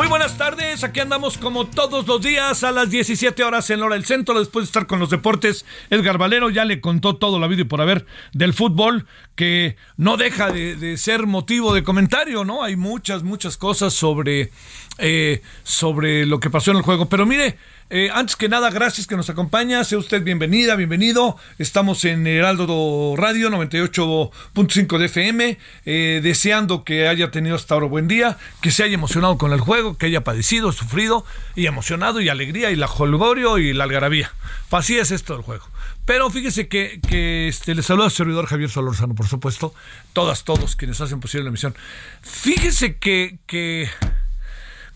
[0.00, 3.96] Muy buenas tardes, aquí andamos como todos los días a las 17 horas en hora
[3.96, 5.66] del centro, después de estar con los deportes.
[5.90, 10.16] Edgar Valero ya le contó todo la vida y por haber del fútbol, que no
[10.16, 12.62] deja de, de ser motivo de comentario, ¿no?
[12.62, 14.50] Hay muchas, muchas cosas sobre,
[14.96, 17.10] eh, sobre lo que pasó en el juego.
[17.10, 17.58] Pero mire,
[17.90, 19.82] eh, antes que nada, gracias que nos acompaña.
[19.82, 21.36] Sea usted bienvenida, bienvenido.
[21.58, 25.58] Estamos en Heraldo Radio 98.5 de FM.
[25.84, 29.60] eh, deseando que haya tenido hasta ahora buen día, que se haya emocionado con el
[29.60, 31.24] juego, que haya padecido, sufrido
[31.56, 34.32] y emocionado y alegría y la holgorio y la algarabía.
[34.70, 35.66] Así es esto del juego.
[36.06, 39.74] Pero fíjese que, que este, le saluda a su servidor Javier Solorzano, por supuesto.
[40.12, 41.74] Todas, todos quienes hacen posible la emisión.
[42.22, 43.88] Fíjese que, que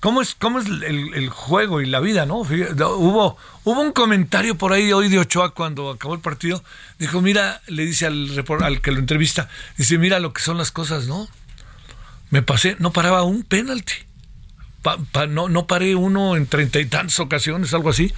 [0.04, 2.40] ¿Cómo es, cómo es el, juego y la vida, no?
[2.40, 6.62] Hubo, hubo un comentario por ahí hoy de Ochoa cuando acabó el partido.
[6.98, 9.48] Dijo, mira, le dice al, al que lo entrevista,
[9.78, 11.26] dice, mira lo que son las cosas, ¿no?
[12.28, 13.94] Me pasé, no paraba un penalti.
[15.30, 18.12] No, no paré uno en treinta y tantas ocasiones, algo así.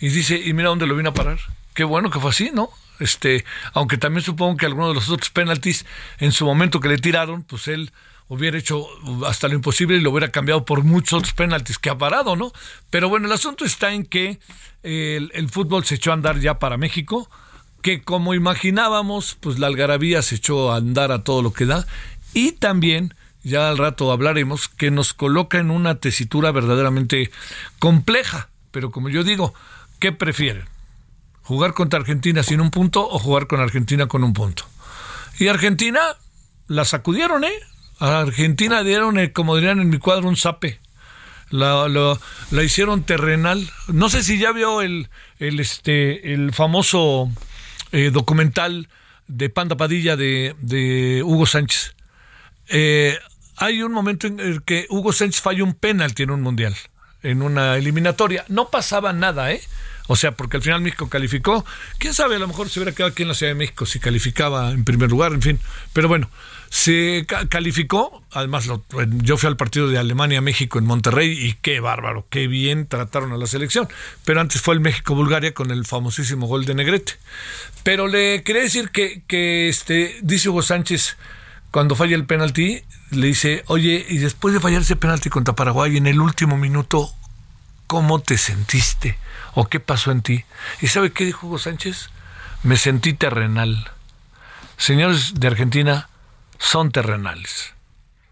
[0.00, 1.38] Y dice, y mira dónde lo vine a parar.
[1.72, 2.68] Qué bueno que fue así, ¿no?
[3.00, 5.86] Este, aunque también supongo que algunos de los otros penaltis
[6.18, 7.92] en su momento que le tiraron, pues él
[8.28, 8.86] hubiera hecho
[9.26, 12.52] hasta lo imposible y lo hubiera cambiado por muchos penaltis que ha parado, ¿no?
[12.90, 14.38] Pero bueno, el asunto está en que
[14.82, 17.30] eh, el, el fútbol se echó a andar ya para México,
[17.82, 21.86] que como imaginábamos, pues la algarabía se echó a andar a todo lo que da
[22.32, 23.14] y también
[23.44, 27.30] ya al rato hablaremos, que nos coloca en una tesitura verdaderamente
[27.78, 28.48] compleja.
[28.70, 29.54] Pero como yo digo,
[30.00, 30.64] ¿qué prefieren?
[31.42, 34.64] ¿Jugar contra Argentina sin un punto o jugar con Argentina con un punto?
[35.38, 36.00] Y Argentina
[36.68, 37.52] la sacudieron, ¿eh?
[37.98, 40.80] A Argentina dieron, eh, como dirían en mi cuadro, un zape.
[41.50, 42.18] La, la-
[42.50, 43.70] la hicieron terrenal.
[43.88, 47.30] No sé si ya vio el, el, este, el famoso
[47.92, 48.88] eh, documental
[49.28, 51.94] de Panda Padilla de, de Hugo Sánchez.
[52.68, 53.18] Eh,
[53.56, 56.74] hay un momento en el que Hugo Sánchez falló un penalti en un mundial,
[57.22, 58.44] en una eliminatoria.
[58.48, 59.60] No pasaba nada, ¿eh?
[60.06, 61.64] O sea, porque al final México calificó.
[61.98, 64.00] Quién sabe, a lo mejor se hubiera quedado aquí en la Ciudad de México si
[64.00, 65.60] calificaba en primer lugar, en fin.
[65.94, 66.28] Pero bueno,
[66.74, 68.24] se ca- calificó.
[68.32, 68.82] Además, lo-
[69.22, 73.36] yo fui al partido de Alemania-México en Monterrey y qué bárbaro, qué bien trataron a
[73.36, 73.86] la selección.
[74.24, 77.12] Pero antes fue el México-Bulgaria con el famosísimo gol de Negrete.
[77.84, 81.16] Pero le quería decir que, que este, dice Hugo Sánchez,
[81.70, 85.96] cuando falla el penalti, le dice, oye, y después de fallar ese penalti contra Paraguay
[85.96, 87.08] en el último minuto,
[87.86, 89.16] ¿cómo te sentiste?
[89.54, 90.44] ¿O qué pasó en ti?
[90.80, 92.10] ¿Y sabe qué dijo Hugo Sánchez?
[92.64, 93.92] Me sentí terrenal.
[94.76, 96.08] Señores de Argentina,
[96.64, 97.72] son terrenales.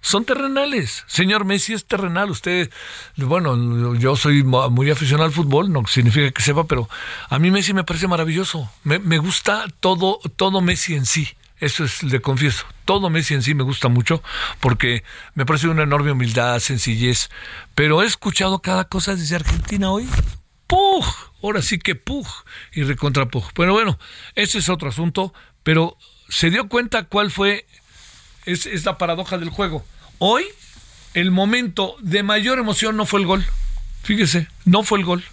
[0.00, 1.04] Son terrenales.
[1.06, 2.30] Señor Messi es terrenal.
[2.30, 2.70] Usted,
[3.16, 6.88] bueno, yo soy mu- muy aficionado al fútbol, no significa que sepa, pero
[7.28, 8.68] a mí Messi me parece maravilloso.
[8.82, 11.28] Me, me gusta todo, todo Messi en sí.
[11.60, 12.64] Eso es, le confieso.
[12.84, 14.20] Todo Messi en sí me gusta mucho
[14.58, 17.30] porque me parece una enorme humildad, sencillez.
[17.76, 20.08] Pero he escuchado cada cosa desde Argentina hoy.
[20.66, 21.04] ¡Pug!
[21.44, 22.26] Ahora sí que pug
[22.72, 23.44] y recontra pug.
[23.54, 24.00] Pero bueno,
[24.34, 25.32] ese es otro asunto.
[25.62, 25.96] Pero
[26.28, 27.66] se dio cuenta cuál fue
[28.46, 29.84] es, es la paradoja del juego.
[30.18, 30.44] Hoy,
[31.14, 33.44] el momento de mayor emoción no fue el gol.
[34.02, 35.24] Fíjese, no fue el gol.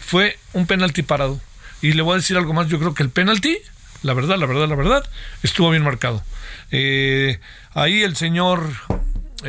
[0.00, 1.40] Fue un penalti parado.
[1.80, 3.58] Y le voy a decir algo más, yo creo que el penalti,
[4.02, 5.10] la verdad, la verdad, la verdad,
[5.42, 6.22] estuvo bien marcado.
[6.70, 7.40] Eh,
[7.74, 8.62] ahí el señor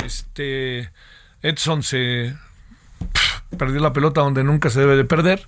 [0.04, 0.90] este
[1.42, 2.36] Edson se
[3.58, 5.48] perdió la pelota donde nunca se debe de perder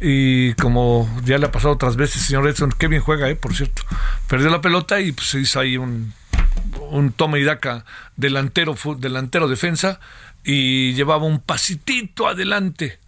[0.00, 3.54] y como ya le ha pasado otras veces, señor Edson, qué bien juega, eh, por
[3.54, 3.82] cierto,
[4.28, 6.12] perdió la pelota y pues se hizo ahí un,
[6.90, 7.84] un toma y daca
[8.16, 10.00] delantero, delantero defensa
[10.44, 12.98] y llevaba un pasitito adelante,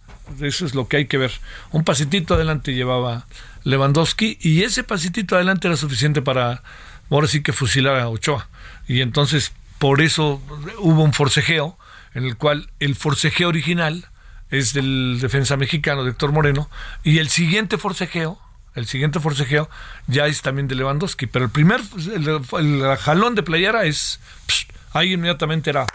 [0.41, 1.31] eso es lo que hay que ver,
[1.71, 3.27] un pasitito adelante llevaba
[3.63, 6.63] Lewandowski y ese pasitito adelante era suficiente para
[7.09, 8.49] ahora sí que fusilar a Ochoa.
[8.87, 10.41] Y entonces por eso
[10.79, 11.77] hubo un forcejeo
[12.13, 14.07] en el cual el forcejeo original
[14.49, 16.69] es del defensa mexicano, de Héctor Moreno,
[17.03, 18.39] y el siguiente forcejeo,
[18.75, 19.69] el siguiente forcejeo
[20.07, 21.81] ya es también de Lewandowski, pero el primer,
[22.15, 24.19] el, jalón de playera es,
[24.93, 25.85] ahí inmediatamente era,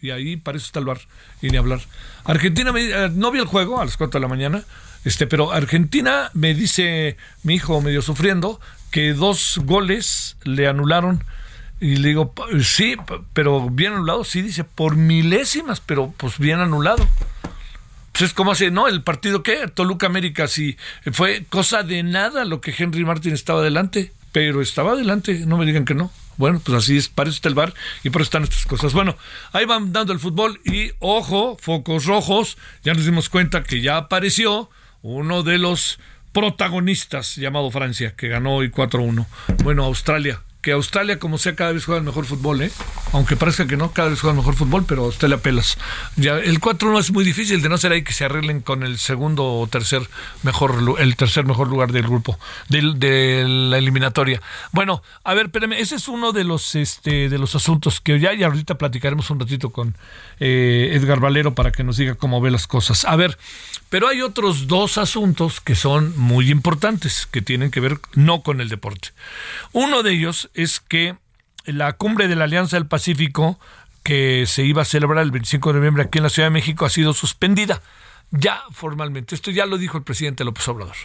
[0.00, 1.00] y ahí parece está el bar,
[1.40, 1.80] y ni hablar.
[2.24, 4.64] Argentina, me, eh, no vi el juego a las 4 de la mañana,
[5.04, 8.60] este, pero Argentina me dice mi hijo medio sufriendo
[8.90, 11.24] que dos goles le anularon
[11.80, 12.32] y le digo,
[12.62, 12.96] sí,
[13.32, 17.08] pero bien anulado, sí, dice, por milésimas, pero pues bien anulado.
[18.12, 18.88] Pues es como hace, ¿no?
[18.88, 20.76] El partido que Toluca América, sí,
[21.12, 25.66] fue cosa de nada lo que Henry Martin estaba adelante, pero estaba adelante, no me
[25.66, 26.12] digan que no.
[26.36, 28.92] Bueno, pues así es, está el bar y por eso están estas cosas.
[28.94, 29.16] Bueno,
[29.52, 33.96] ahí van dando el fútbol y ojo, focos rojos, ya nos dimos cuenta que ya
[33.96, 34.70] apareció
[35.02, 35.98] uno de los
[36.32, 39.26] protagonistas llamado Francia, que ganó hoy 4-1.
[39.62, 42.70] Bueno, Australia, que Australia, como sea, cada vez juega el mejor fútbol, ¿eh?
[43.12, 45.76] Aunque parezca que no, cada vez juega el mejor fútbol, pero Australia pelas.
[46.14, 48.98] Ya, el 4-1 es muy difícil, de no ser ahí que se arreglen con el
[48.98, 50.08] segundo o tercer
[50.44, 52.38] mejor, el tercer mejor lugar del grupo,
[52.68, 54.40] de, la eliminatoria.
[54.70, 58.32] Bueno, a ver, espérame, ese es uno de los, este, de los asuntos que ya,
[58.32, 59.96] ya ahorita platicaremos un ratito con
[60.38, 63.04] eh, Edgar Valero para que nos diga cómo ve las cosas.
[63.04, 63.36] A ver,
[63.88, 68.60] pero hay otros dos asuntos que son muy importantes, que tienen que ver no con
[68.60, 69.08] el deporte.
[69.72, 71.16] Uno de ellos es que
[71.64, 73.58] la cumbre de la Alianza del Pacífico,
[74.02, 76.84] que se iba a celebrar el 25 de noviembre aquí en la Ciudad de México,
[76.84, 77.80] ha sido suspendida
[78.32, 79.34] ya formalmente.
[79.34, 80.96] Esto ya lo dijo el presidente López Obrador.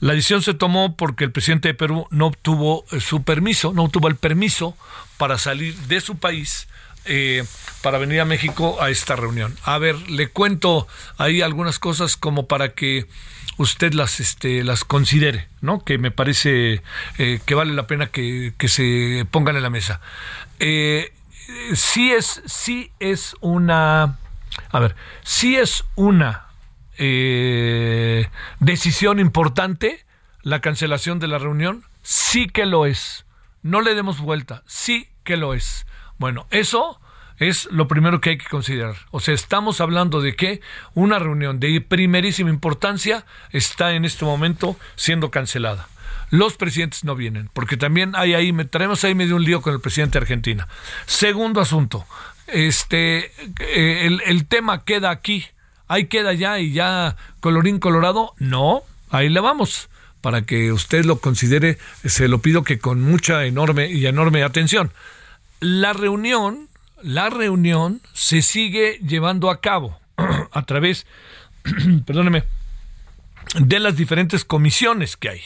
[0.00, 3.84] La decisión se tomó porque el presidente de Perú no obtuvo eh, su permiso, no
[3.84, 4.76] obtuvo el permiso
[5.16, 6.68] para salir de su país
[7.06, 7.44] eh,
[7.82, 9.56] para venir a México a esta reunión.
[9.62, 13.06] A ver, le cuento ahí algunas cosas como para que
[13.56, 15.84] usted las, este, las considere, ¿no?
[15.84, 16.82] Que me parece
[17.18, 20.00] eh, que vale la pena que, se pongan en la mesa.
[20.58, 21.12] Eh,
[21.74, 24.18] sí es, sí es una,
[24.70, 26.46] a ver, sí es una
[26.98, 28.28] eh,
[28.60, 30.04] decisión importante
[30.42, 33.24] la cancelación de la reunión, sí que lo es.
[33.62, 35.86] No le demos vuelta, sí que lo es.
[36.18, 37.00] Bueno, eso
[37.38, 38.96] es lo primero que hay que considerar.
[39.10, 40.60] O sea, estamos hablando de que
[40.94, 45.88] una reunión de primerísima importancia está en este momento siendo cancelada.
[46.30, 49.80] Los presidentes no vienen, porque también hay ahí, traemos ahí medio un lío con el
[49.80, 50.68] presidente de Argentina.
[51.06, 52.06] Segundo asunto,
[52.46, 55.44] este, eh, el, el tema queda aquí,
[55.86, 59.88] ahí queda ya y ya colorín colorado, no, ahí le vamos
[60.24, 64.90] para que usted lo considere, se lo pido que con mucha enorme y enorme atención.
[65.60, 66.70] La reunión,
[67.04, 70.00] la reunión se sigue llevando a cabo
[70.52, 71.06] a través,
[72.06, 72.44] perdóneme,
[73.60, 75.40] de las diferentes comisiones que hay.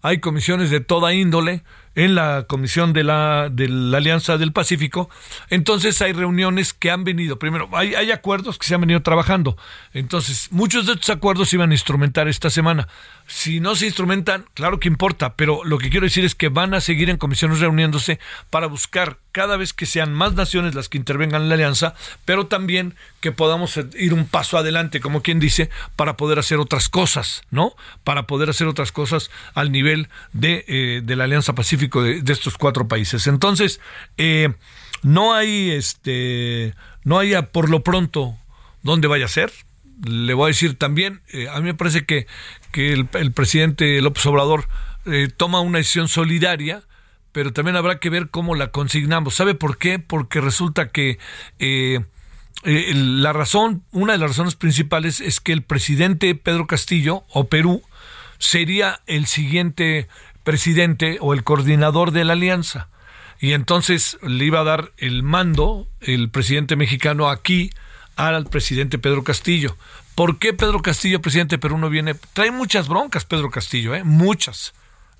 [0.00, 1.62] Hay comisiones de toda índole,
[1.94, 5.08] en la Comisión de la, de la Alianza del Pacífico.
[5.48, 9.56] Entonces hay reuniones que han venido, primero, hay, hay acuerdos que se han venido trabajando.
[9.92, 12.88] Entonces, muchos de estos acuerdos se iban a instrumentar esta semana.
[13.26, 16.74] Si no se instrumentan, claro que importa, pero lo que quiero decir es que van
[16.74, 20.98] a seguir en comisiones reuniéndose para buscar cada vez que sean más naciones las que
[20.98, 25.70] intervengan en la alianza, pero también que podamos ir un paso adelante, como quien dice,
[25.96, 27.74] para poder hacer otras cosas, ¿no?
[28.04, 32.58] Para poder hacer otras cosas al nivel de, eh, de la Alianza Pacífica de, estos
[32.58, 33.26] cuatro países.
[33.26, 33.80] Entonces,
[34.18, 34.52] eh,
[35.02, 38.36] no hay, este, no hay por lo pronto
[38.82, 39.52] dónde vaya a ser.
[40.04, 42.26] Le voy a decir también, eh, a mí me parece que,
[42.74, 44.66] que el, presidente López Obrador
[45.06, 46.82] eh, toma una decisión solidaria,
[47.30, 49.36] pero también habrá que ver cómo la consignamos.
[49.36, 50.00] ¿Sabe por qué?
[50.00, 51.20] Porque resulta que
[52.64, 57.80] la razón, una de las razones principales es que el presidente Pedro Castillo o Perú
[58.38, 60.08] sería el siguiente
[60.42, 62.88] presidente o el coordinador de la alianza.
[63.40, 67.70] Y entonces le iba a dar el mando el presidente mexicano aquí
[68.16, 69.76] al presidente Pedro Castillo.
[70.14, 72.14] ¿Por qué Pedro Castillo, presidente de Perú, no viene?
[72.32, 74.04] Trae muchas broncas Pedro Castillo, ¿eh?
[74.04, 74.74] muchas.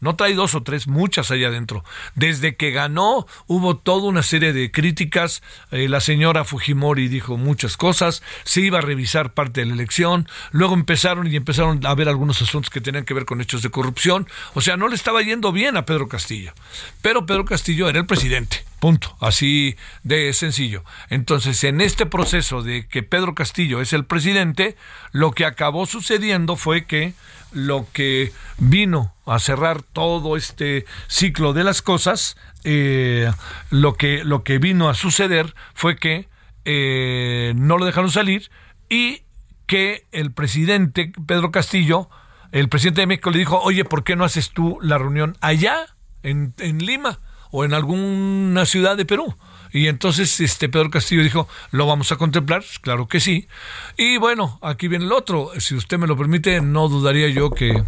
[0.05, 1.83] No trae dos o tres, muchas allá adentro.
[2.15, 5.43] Desde que ganó hubo toda una serie de críticas.
[5.71, 8.23] Eh, la señora Fujimori dijo muchas cosas.
[8.45, 10.29] Se iba a revisar parte de la elección.
[10.51, 13.71] Luego empezaron y empezaron a ver algunos asuntos que tenían que ver con hechos de
[13.71, 14.29] corrupción.
[14.53, 16.53] O sea, no le estaba yendo bien a Pedro Castillo.
[17.01, 18.63] Pero Pedro Castillo era el presidente.
[18.81, 19.17] Punto.
[19.21, 20.85] Así de sencillo.
[21.09, 24.77] Entonces, en este proceso de que Pedro Castillo es el presidente,
[25.13, 27.15] lo que acabó sucediendo fue que
[27.55, 33.31] lo que vino a cerrar todo este ciclo de las cosas, eh,
[33.71, 36.29] lo, que, lo que vino a suceder fue que
[36.65, 38.51] eh, no lo dejaron salir
[38.89, 39.23] y
[39.67, 42.11] que el presidente Pedro Castillo,
[42.53, 45.87] el presidente de México le dijo, oye, ¿por qué no haces tú la reunión allá,
[46.23, 47.21] en, en Lima?
[47.57, 49.37] o en alguna ciudad de Perú.
[49.75, 52.65] Y entonces este Pedro Castillo dijo, ¿lo vamos a contemplar?
[52.81, 53.49] Claro que sí.
[53.97, 55.51] Y bueno, aquí viene el otro.
[55.59, 57.85] Si usted me lo permite, no dudaría yo que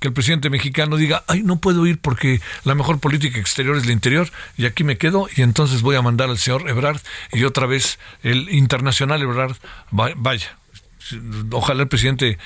[0.00, 3.86] que el presidente mexicano diga, ay, no puedo ir porque la mejor política exterior es
[3.86, 7.00] la interior y aquí me quedo y entonces voy a mandar al señor Ebrard
[7.32, 9.56] y otra vez el internacional Ebrard
[9.90, 10.58] vaya.
[11.52, 12.38] Ojalá el presidente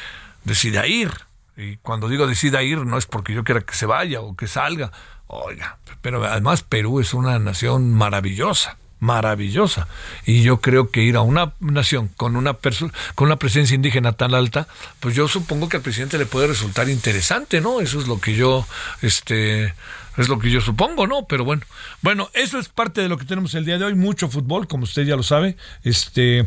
[0.44, 1.10] decida ir.
[1.56, 4.46] Y cuando digo decida ir, no es porque yo quiera que se vaya o que
[4.46, 4.92] salga,
[5.32, 9.88] Oiga, pero además Perú es una nación maravillosa maravillosa.
[10.24, 12.56] Y yo creo que ir a una nación con una
[13.14, 14.68] con una presencia indígena tan alta,
[15.00, 17.80] pues yo supongo que al presidente le puede resultar interesante, ¿no?
[17.80, 18.66] Eso es lo que yo
[19.02, 19.74] este
[20.16, 21.26] es lo que yo supongo, ¿no?
[21.26, 21.62] Pero bueno,
[22.02, 24.84] bueno, eso es parte de lo que tenemos el día de hoy, mucho fútbol, como
[24.84, 25.56] usted ya lo sabe.
[25.82, 26.46] Este,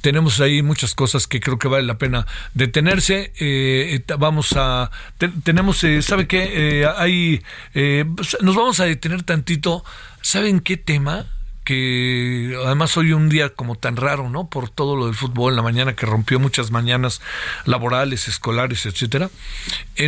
[0.00, 3.32] tenemos ahí muchas cosas que creo que vale la pena detenerse.
[3.38, 4.90] Eh, vamos a,
[5.44, 6.82] tenemos, eh, ¿sabe qué?
[6.82, 9.84] Eh, hay, pues, nos vamos a detener tantito.
[10.20, 11.26] ¿Saben qué tema?
[11.66, 14.48] Que además hoy un día como tan raro, ¿no?
[14.48, 17.20] Por todo lo del fútbol en la mañana que rompió muchas mañanas
[17.64, 19.30] laborales, escolares, etcétera.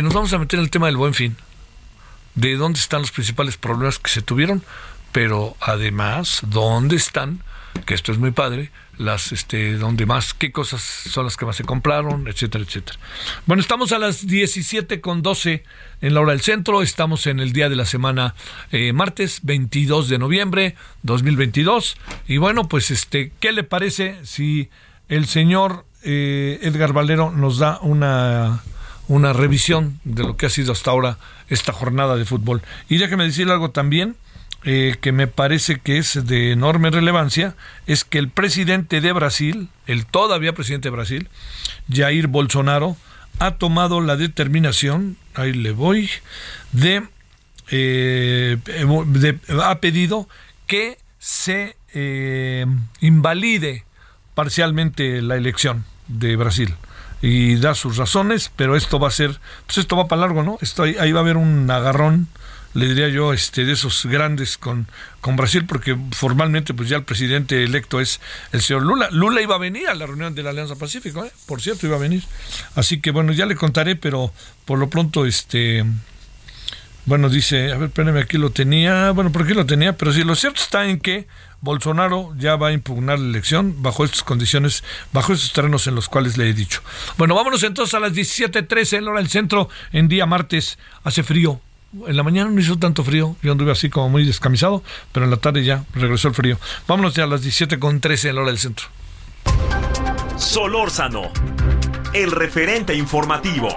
[0.01, 1.35] nos vamos a meter en el tema del buen fin
[2.35, 4.63] de dónde están los principales problemas que se tuvieron,
[5.11, 7.43] pero además, dónde están,
[7.85, 11.55] que esto es muy padre, las este dónde más qué cosas son las que más
[11.55, 12.99] se compraron, etcétera, etcétera.
[13.45, 15.63] Bueno, estamos a las 17 con 12
[16.01, 18.35] en la hora del centro, estamos en el día de la semana
[18.71, 24.69] eh, martes 22 de noviembre 2022 y bueno, pues este, ¿qué le parece si
[25.07, 28.61] el señor eh, Edgar Valero nos da una
[29.07, 31.17] una revisión de lo que ha sido hasta ahora
[31.49, 32.61] esta jornada de fútbol.
[32.89, 34.15] Y déjeme decir algo también
[34.63, 37.55] eh, que me parece que es de enorme relevancia,
[37.87, 41.29] es que el presidente de Brasil, el todavía presidente de Brasil,
[41.91, 42.97] Jair Bolsonaro,
[43.39, 46.09] ha tomado la determinación, ahí le voy,
[46.71, 47.03] de,
[47.71, 48.57] eh,
[49.63, 50.27] ha pedido
[50.67, 52.65] que se eh,
[52.99, 53.85] invalide
[54.35, 56.75] parcialmente la elección de Brasil
[57.21, 60.57] y da sus razones, pero esto va a ser, pues esto va para largo, ¿no?
[60.61, 62.27] Esto ahí, va a haber un agarrón,
[62.73, 64.87] le diría yo, este, de esos grandes con,
[65.21, 68.21] con Brasil, porque formalmente pues ya el presidente electo es
[68.51, 69.09] el señor Lula.
[69.11, 71.31] Lula iba a venir a la reunión de la Alianza Pacífico, ¿eh?
[71.45, 72.23] por cierto, iba a venir.
[72.75, 74.31] Así que bueno, ya le contaré, pero
[74.65, 75.83] por lo pronto, este,
[77.05, 80.23] bueno, dice, a ver, espérenme, aquí lo tenía, bueno, por aquí lo tenía, pero sí,
[80.23, 81.27] lo cierto está en que
[81.61, 86.07] Bolsonaro ya va a impugnar la elección bajo estas condiciones, bajo estos terrenos en los
[86.07, 86.81] cuales le he dicho.
[87.17, 90.77] Bueno, vámonos entonces a las 17:13 en hora del centro, en día martes.
[91.03, 91.59] Hace frío.
[92.05, 95.31] En la mañana no hizo tanto frío, yo anduve así como muy descamisado, pero en
[95.31, 96.59] la tarde ya regresó el frío.
[96.87, 98.87] Vámonos ya a las 17:13 en la hora del centro.
[100.37, 101.31] Solórzano,
[102.13, 103.69] el referente informativo.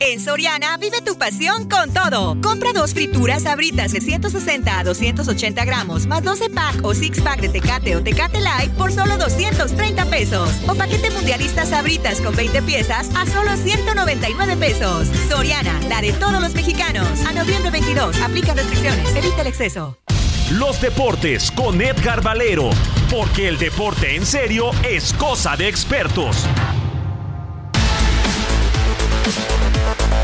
[0.00, 2.40] En Soriana vive tu pasión con todo.
[2.40, 7.40] Compra dos frituras abritas de 160 a 280 gramos más 12 pack o 6 pack
[7.40, 10.50] de Tecate o Tecate Light por solo 230 pesos.
[10.68, 15.08] O paquete mundialista sabritas con 20 piezas a solo 199 pesos.
[15.28, 17.08] Soriana, la de todos los mexicanos.
[17.26, 19.98] A noviembre 22, aplica restricciones, evita el exceso.
[20.52, 22.70] Los deportes con Edgar Valero,
[23.10, 26.46] porque el deporte en serio es cosa de expertos.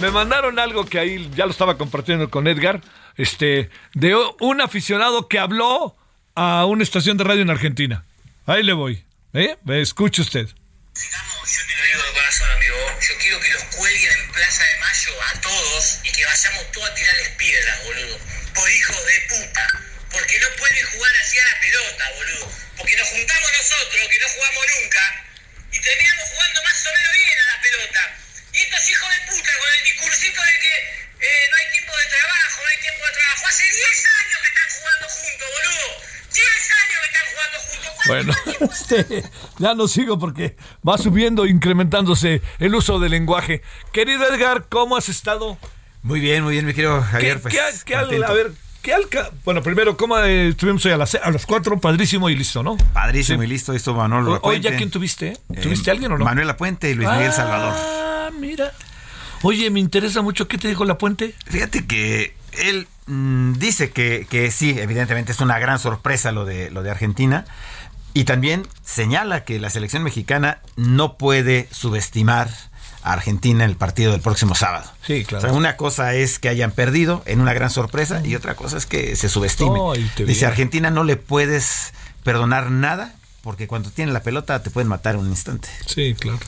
[0.00, 2.80] Me mandaron algo que ahí ya lo estaba compartiendo con Edgar,
[3.16, 5.96] este, de un aficionado que habló
[6.34, 8.04] a una estación de radio en Argentina.
[8.46, 9.04] Ahí le voy.
[9.32, 9.56] ¿Eh?
[9.68, 10.46] Escuche usted.
[10.46, 12.76] Yo te lo digo de corazón, amigo.
[13.00, 16.90] Yo quiero que los cuelguen en Plaza de Mayo a todos y que vayamos todos
[16.90, 18.18] a tirarles piedras, boludo.
[18.54, 19.66] Por hijos de puta.
[20.12, 22.52] Porque no pueden jugar así a la pelota, boludo.
[22.78, 25.24] Porque nos juntamos nosotros, que no jugamos nunca,
[25.72, 28.25] y terminamos jugando más o menos bien a la pelota.
[28.56, 30.74] Y estos hijos de puta con el discursito de que
[31.20, 33.42] eh, no hay tiempo de trabajo, no hay tiempo de trabajo.
[33.46, 35.88] Hace 10 años que están jugando juntos, boludo.
[36.32, 37.90] 10 años que están jugando juntos.
[37.96, 43.62] ¿Cuánto Bueno, este, ya no sigo porque va subiendo, incrementándose el uso del lenguaje.
[43.92, 45.58] Querido Edgar, ¿cómo has estado?
[46.02, 47.36] Muy bien, muy bien, mi querido Javier.
[47.36, 50.92] ¿Qué, pues, qué- qué al- a ver, ¿qué alca- Bueno, primero, ¿cómo eh, estuvimos hoy
[50.92, 51.78] a las, a las cuatro?
[51.80, 52.76] Padrísimo y listo, ¿no?
[52.94, 53.46] Padrísimo Sí.
[53.46, 55.36] y listo, esto Manolo Hoy ya quién tuviste, ¿eh?
[55.54, 56.24] Eh, ¿Tuviste a alguien o no?
[56.24, 58.15] Manuel Lapuente y Luis Miguel Salvador.
[58.26, 58.72] Ah, mira.
[59.42, 60.48] Oye, me interesa mucho.
[60.48, 61.34] ¿Qué te dijo la puente?
[61.46, 66.70] Fíjate que él mm, dice que, que sí, evidentemente es una gran sorpresa lo de,
[66.70, 67.44] lo de Argentina.
[68.14, 72.50] Y también señala que la selección mexicana no puede subestimar
[73.02, 74.90] a Argentina en el partido del próximo sábado.
[75.06, 75.44] Sí, claro.
[75.44, 78.78] O sea, una cosa es que hayan perdido en una gran sorpresa y otra cosa
[78.78, 79.70] es que se subestime.
[79.70, 80.46] No, Dice.
[80.46, 81.92] Argentina no le puedes
[82.24, 85.68] perdonar nada porque cuando tienen la pelota te pueden matar en un instante.
[85.86, 86.40] Sí, claro.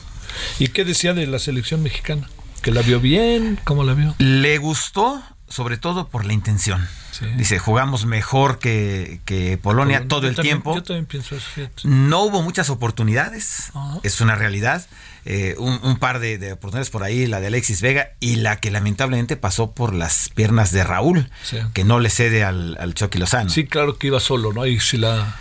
[0.59, 2.29] ¿Y qué decía de la selección mexicana?
[2.61, 3.59] ¿Que la vio bien?
[3.63, 4.15] ¿Cómo la vio?
[4.17, 6.87] Le gustó sobre todo por la intención.
[7.11, 7.25] Sí.
[7.37, 10.75] Dice, jugamos mejor que, que Polonia todo el también- tiempo.
[10.75, 11.81] Yo también pienso eso, fíjate.
[11.85, 13.99] No hubo muchas oportunidades, Ajá.
[14.03, 14.85] es una realidad.
[15.25, 18.57] Eh, un, un par de, de oportunidades por ahí, la de Alexis Vega y la
[18.59, 21.57] que lamentablemente pasó por las piernas de Raúl, Sí.
[21.73, 23.49] que no le cede al, al Chucky Lozano.
[23.49, 24.65] Sí, claro que iba solo, ¿no?
[24.65, 25.35] Y si la...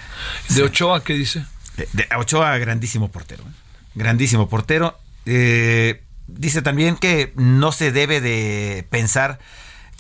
[0.49, 1.45] ¿De Ochoa qué dice?
[1.77, 3.45] De, de Ochoa, grandísimo portero.
[3.45, 3.53] ¿eh?
[3.95, 4.99] Grandísimo portero.
[5.27, 9.39] Eh, dice también que no se debe de pensar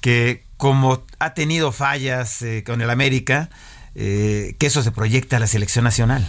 [0.01, 3.49] que como ha tenido fallas eh, con el América,
[3.95, 6.27] eh, que eso se proyecta a la selección nacional,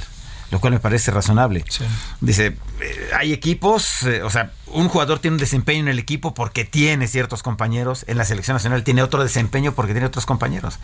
[0.51, 1.63] lo cual me parece razonable.
[1.69, 1.83] Sí.
[2.21, 2.47] Dice,
[2.81, 7.07] eh, hay equipos, o sea, un jugador tiene un desempeño en el equipo porque tiene
[7.07, 10.79] ciertos compañeros, en la selección nacional tiene otro desempeño porque tiene otros compañeros.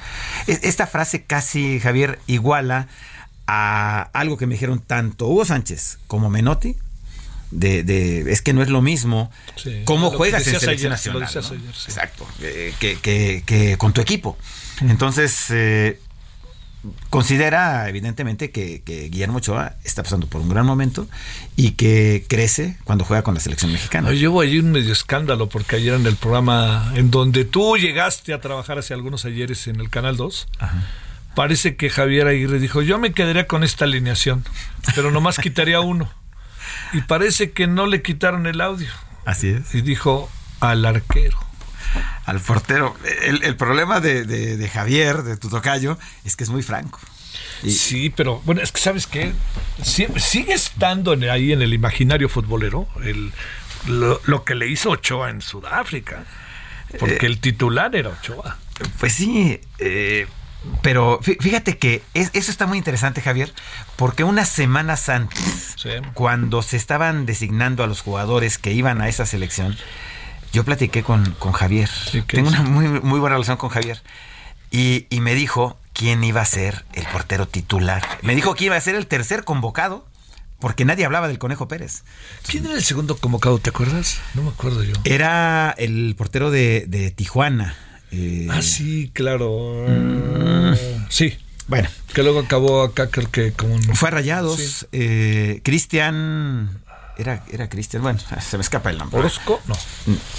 [0.47, 2.87] Es- Esta frase casi, Javier, iguala
[3.47, 6.75] a algo que me dijeron tanto Hugo Sánchez como Menotti.
[7.51, 10.71] De, de- es que no es lo mismo Sí, cómo lo que juegas en selección
[10.71, 11.21] ayer, nacional.
[11.21, 11.57] decías ¿no?
[11.57, 11.85] ayer, sí.
[11.87, 14.35] Exacto, eh, que, que- que con tu equipo.
[14.81, 15.99] Entonces, eh,
[17.09, 21.07] considera evidentemente que, que Guillermo Ochoa está pasando por un gran momento
[21.55, 24.07] y que crece cuando juega con la selección mexicana.
[24.09, 28.33] No, llevo ahí un medio escándalo porque ayer en el programa en donde tú llegaste
[28.33, 30.47] a trabajar hace algunos ayeres en el Canal 2,
[31.35, 34.43] parece que Javier Aguirre dijo, yo me quedaría con esta alineación,
[34.95, 36.11] pero nomás quitaría uno.
[36.93, 38.89] Y parece que no le quitaron el audio.
[39.25, 39.73] Así es.
[39.75, 41.37] Y dijo al arquero.
[42.25, 42.95] Al portero.
[43.23, 46.99] El, el problema de, de- de Javier, de tu tocayo, es que es muy franco.
[47.63, 49.31] Y- Sí, pero bueno, es que sabes qué,
[49.83, 53.31] sigue estando en- ahí en el imaginario futbolero el,
[53.87, 56.23] lo, lo que le hizo Ochoa en Sudáfrica,
[56.99, 58.57] porque el titular era Ochoa.
[58.99, 60.27] Pues sí, eh,
[60.81, 63.53] pero fí- fíjate que es- eso está muy interesante, Javier,
[63.95, 65.89] porque unas semanas antes, Sí.
[66.13, 69.77] cuando se estaban designando a los jugadores que iban a esa selección,
[70.53, 71.89] yo platiqué con, con Javier.
[71.89, 74.01] Sí, ¿qué Tengo una muy, muy buena relación con Javier.
[74.71, 78.03] Y, y me dijo quién iba a ser el portero titular.
[78.21, 80.05] Me dijo que iba a ser el tercer convocado,
[80.59, 82.03] porque nadie hablaba del Conejo Pérez.
[82.47, 83.59] ¿Quién era el segundo convocado?
[83.59, 84.19] ¿Te acuerdas?
[84.33, 84.93] No me acuerdo yo.
[85.03, 87.75] Era el portero de, de Tijuana.
[88.11, 89.85] Eh, Ah, sí, claro.
[91.09, 91.37] Sí,
[91.67, 94.59] Bueno, que luego acabó acá, creo que como Fue a Rayados.
[94.59, 94.85] Sí.
[94.91, 96.81] eh, Cristian.
[97.17, 98.03] Era, era Cristian.
[98.03, 99.19] Bueno, se me escapa el nombre.
[99.19, 99.61] ¿Orozco?
[99.67, 99.75] No.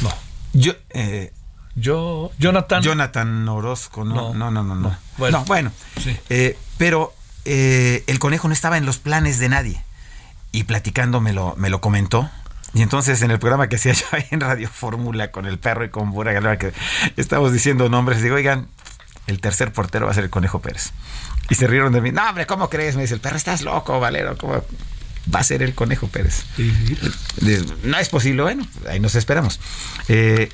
[0.03, 0.11] No.
[0.53, 1.33] Yo, eh,
[1.75, 2.83] Yo, Jonathan.
[2.83, 4.05] Jonathan Orozco.
[4.05, 4.75] No, no, no, no.
[4.75, 4.99] no, no.
[5.19, 5.39] Bueno.
[5.39, 5.73] No, bueno.
[6.03, 6.17] Sí.
[6.31, 9.83] Eh, pero eh, el conejo no estaba en los planes de nadie.
[10.53, 12.31] Y platicando me lo, me lo comentó.
[12.77, 15.87] Y entonces en el programa que hacía yo ahí en Radio Fórmula con el perro
[15.87, 16.75] y con Bura Galera, que
[17.17, 18.69] estamos diciendo nombres, digo, oigan,
[19.27, 20.93] el tercer portero va a ser el Conejo Pérez.
[21.49, 22.13] Y se rieron de mí.
[22.13, 22.95] No, hombre, ¿cómo crees?
[22.95, 24.37] Me dice el perro, estás loco, Valero.
[24.37, 24.63] ¿Cómo
[25.35, 26.45] va a ser el Conejo Pérez?
[27.83, 29.59] No es posible, bueno, ahí nos esperamos.
[30.09, 30.51] Eh,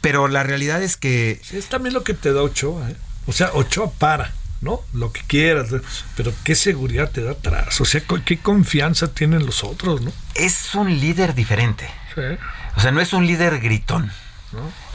[0.00, 2.96] pero la realidad es que Sí, es también lo que te da Ochoa, ¿eh?
[3.28, 4.80] O sea, Ochoa para, ¿no?
[4.92, 5.68] Lo que quieras,
[6.16, 7.80] pero qué seguridad te da atrás.
[7.80, 10.12] O sea, qué confianza tienen los otros, ¿no?
[10.34, 11.88] es un líder diferente.
[12.14, 12.20] Sí.
[12.76, 14.10] O sea, no es un líder gritón.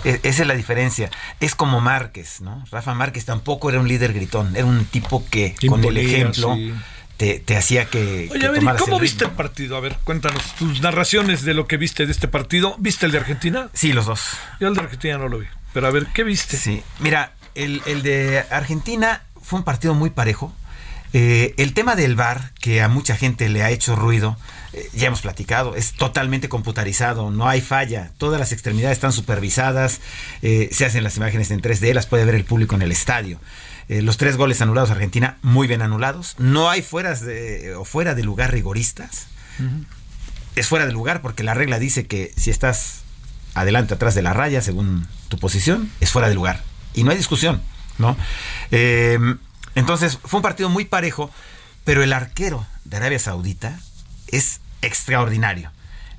[0.04, 1.10] E- Esa es la diferencia.
[1.40, 2.64] Es como Márquez, ¿no?
[2.72, 4.56] Rafa Márquez tampoco era un líder gritón.
[4.56, 6.74] Era un tipo que, con el ejemplo, sí.
[7.18, 8.28] te, te hacía que.
[8.32, 9.78] Oye, que a ver, ¿y tomaras cómo el viste el partido?
[9.78, 12.76] A ver, cuéntanos tus narraciones de lo que viste de este partido.
[12.80, 13.70] ¿Viste el de Argentina?
[13.74, 14.22] Sí, los dos.
[14.60, 15.46] Yo el de Argentina no lo vi.
[15.74, 16.58] Pero a ver, ¿qué viste?
[16.58, 16.82] Sí.
[17.00, 19.22] Mira, el, el de Argentina
[19.52, 20.54] fue un partido muy parejo
[21.14, 24.38] Eh, el tema del VAR, que a mucha gente le ha hecho ruido,
[24.72, 30.00] eh, ya hemos platicado, es totalmente computarizado, no hay falla, todas las extremidades están supervisadas,
[30.42, 33.42] eh, se hacen las imágenes en 3D, las puede ver el público en el estadio.
[33.90, 36.36] Los tres goles anulados a Argentina, muy bien anulados.
[36.38, 39.28] No hay fueras de, o fuera de lugar rigoristas.
[40.56, 43.02] Es fuera de lugar porque la regla dice que si estás
[43.54, 46.64] adelante, atrás de la raya, según tu posición, es fuera de lugar.
[46.94, 47.62] Y no hay discusión,
[48.02, 48.18] ¿no?
[48.72, 49.18] Eh,
[49.76, 51.32] entonces, fue un partido muy parejo,
[51.86, 53.80] pero el arquero de Arabia Saudita
[54.28, 55.72] es extraordinario.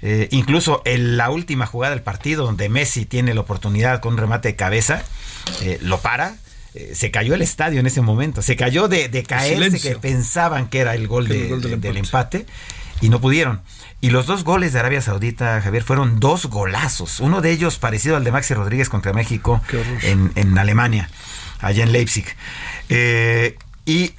[0.04, 4.18] Eh, incluso en la última jugada del partido, donde Messi tiene la oportunidad con un
[4.18, 5.02] remate de cabeza,
[5.60, 6.34] eh, lo para.
[6.74, 8.40] eh, se cayó el estadio en ese momento.
[8.40, 11.60] Se cayó de, de caerse, que pensaban que era el gol, Que de- el gol
[11.60, 12.46] del de- del empate.
[13.02, 13.60] y no pudieron.
[14.00, 17.20] Y los dos goles de Arabia Saudita, Javier, fueron dos golazos.
[17.20, 19.60] Uno de ellos parecido al de Maxi Rodríguez contra México
[20.02, 21.08] en Alemania,
[21.62, 22.26] allá en Leipzig.
[22.90, 24.14] Eh, y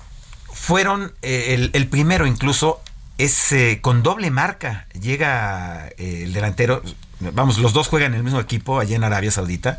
[0.51, 2.81] fueron, eh, el, el primero incluso
[3.19, 4.87] es eh, con doble marca.
[4.99, 6.81] Llega el delantero,
[7.19, 9.77] vamos, los dos juegan en el mismo equipo allá en Arabia Saudita.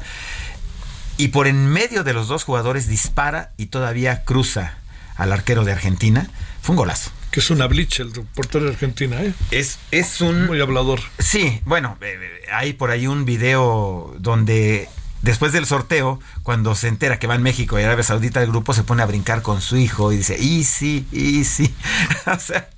[1.16, 4.78] Y por en medio de los dos jugadores dispara y todavía cruza
[5.16, 6.28] al arquero de Argentina.
[6.60, 7.10] Fue un golazo.
[7.30, 9.32] Que es una bleach el portero de Argentina, ¿eh?
[9.50, 10.46] Es, es un...
[10.46, 11.00] Muy hablador.
[11.18, 12.16] Sí, bueno, eh,
[12.52, 14.88] hay por ahí un video donde
[15.24, 18.74] después del sorteo, cuando se entera que va en México y Arabia Saudita, el grupo
[18.74, 21.74] se pone a brincar con su hijo y dice, y sí, y sí.
[22.26, 22.68] o sea,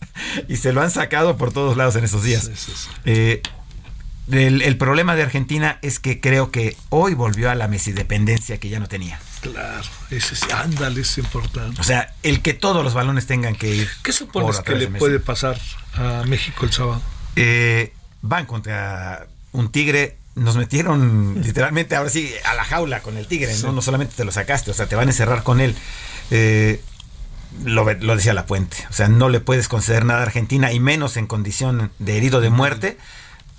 [0.49, 2.45] y se lo han sacado por todos lados en esos días.
[2.45, 2.89] Sí, sí, sí.
[3.05, 3.43] Eh,
[4.31, 8.69] el, el problema de Argentina es que creo que hoy volvió a la mesidependencia que
[8.69, 9.21] ya no tenía.
[9.41, 11.81] Claro, ese sí, ándale, es importante.
[11.81, 13.89] O sea, el que todos los balones tengan que ir.
[14.03, 15.61] ¿Qué supones que le puede pasar
[15.95, 17.03] a México el sábado?
[17.37, 20.17] Eh, van contra un tigre.
[20.37, 23.73] Nos metieron literalmente ahora sí a la jaula con el tigre, ¿no?
[23.73, 25.75] No solamente te lo sacaste, o sea, te van a encerrar con él.
[26.31, 26.81] Eh,
[27.65, 28.77] lo, lo decía La Puente.
[28.91, 32.41] O sea, no le puedes conceder nada a Argentina y menos en condición de herido
[32.41, 32.99] de muerte,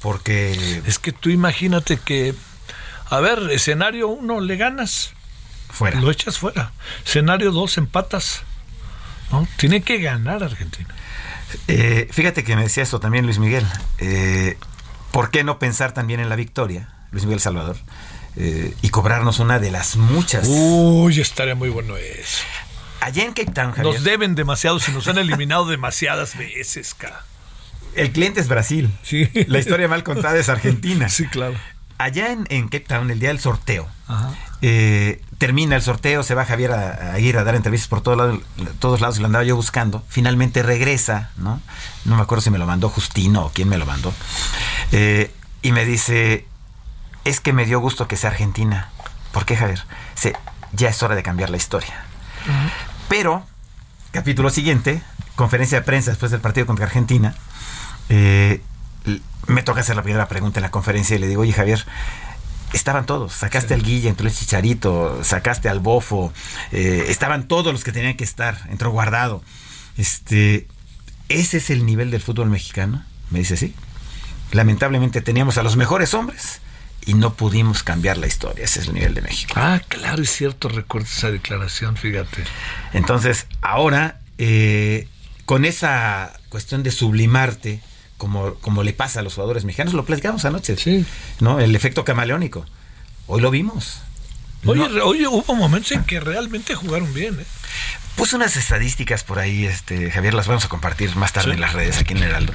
[0.02, 2.36] porque Es que tú imagínate que,
[3.10, 5.14] a ver, escenario uno le ganas,
[5.70, 6.00] fuera.
[6.00, 6.72] lo echas fuera.
[7.06, 8.44] Escenario dos empatas.
[9.32, 9.48] ¿no?
[9.58, 10.94] Tiene que ganar Argentina.
[11.68, 13.66] Eh, fíjate que me decía esto también Luis Miguel.
[13.98, 14.58] Eh,
[15.18, 17.76] ¿Por qué no pensar también en la victoria, Luis Miguel Salvador?
[18.36, 20.48] Eh, y cobrarnos una de las muchas.
[20.48, 22.44] Uy, estaría muy bueno eso.
[23.02, 27.24] Allá en Cape Town, Javier, Nos deben demasiado, se nos han eliminado demasiadas veces, cara.
[27.96, 28.92] el cliente es Brasil.
[29.02, 29.28] Sí.
[29.48, 31.10] La historia mal contada es Argentina.
[31.10, 31.56] Sí, claro.
[31.98, 34.30] Allá en, en Cape Town, el día del sorteo, Ajá.
[34.62, 38.16] eh, termina el sorteo, se va Javier a, a ir a dar entrevistas por todo
[38.16, 38.42] lado-
[38.80, 40.04] todos lados y lo andaba yo buscando.
[40.08, 41.60] Finalmente regresa, ¿no?
[42.06, 44.14] No me acuerdo si me lo mandó Justino o quién me lo mandó.
[44.92, 45.34] Eh,
[45.64, 46.46] y me dice,
[47.26, 48.90] es que me dio gusto que sea Argentina.
[49.32, 49.84] ¿Por qué, Javier?
[50.16, 50.36] Dice,
[50.74, 51.94] ya es hora de cambiar la historia.
[53.10, 53.46] Pero,
[54.12, 55.02] capítulo siguiente,
[55.36, 57.36] conferencia de prensa después del partido contra Argentina,
[58.10, 58.62] eh,
[59.48, 61.86] me toca hacer la primera pregunta en la conferencia y le digo, oye Javier,
[62.74, 66.34] estaban todos, sacaste al Guilla, entró el Chicharito, sacaste al Bofo,
[66.72, 69.42] eh, estaban todos los que tenían que estar, entró guardado.
[69.98, 70.68] Este,
[71.30, 73.04] ¿Ese es el nivel del fútbol mexicano?
[73.30, 73.74] Me dice, sí.
[74.52, 76.62] Lamentablemente teníamos a los mejores hombres
[77.06, 78.66] y no pudimos cambiar la historia.
[78.66, 79.54] Ese es el nivel de México.
[79.56, 82.44] Ah, claro, es cierto, recuerdo esa declaración, fíjate.
[82.94, 85.08] Entonces, ahora, eh,
[85.46, 87.82] con esa cuestión de sublimarte,
[88.18, 91.06] como, como le pasa a los jugadores mexicanos, lo platicamos anoche, Sí.
[91.40, 91.60] ¿no?
[91.60, 92.66] El efecto camaleónico.
[93.28, 94.00] Hoy lo vimos.
[94.66, 97.46] Oye, No- oye, hubo momentos en que realmente jugaron bien, ¿eh?
[98.16, 101.54] Puse unas estadísticas por ahí, este, Javier, las vamos a compartir más tarde Sí.
[101.56, 102.52] en las redes aquí en Heraldo.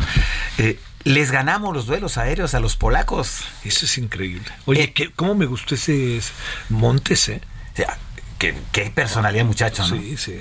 [0.58, 3.44] Eh, les ganamos los duelos aéreos a los polacos.
[3.64, 4.44] Eso es increíble.
[4.66, 6.32] Oye, Eh, ¿qué- ¿cómo me gustó ese ese
[6.68, 7.40] Montes, eh?
[7.72, 7.96] O sea,
[8.38, 9.96] qué, qué personalidad, muchacho, ¿no?
[9.96, 10.40] Sí, sí.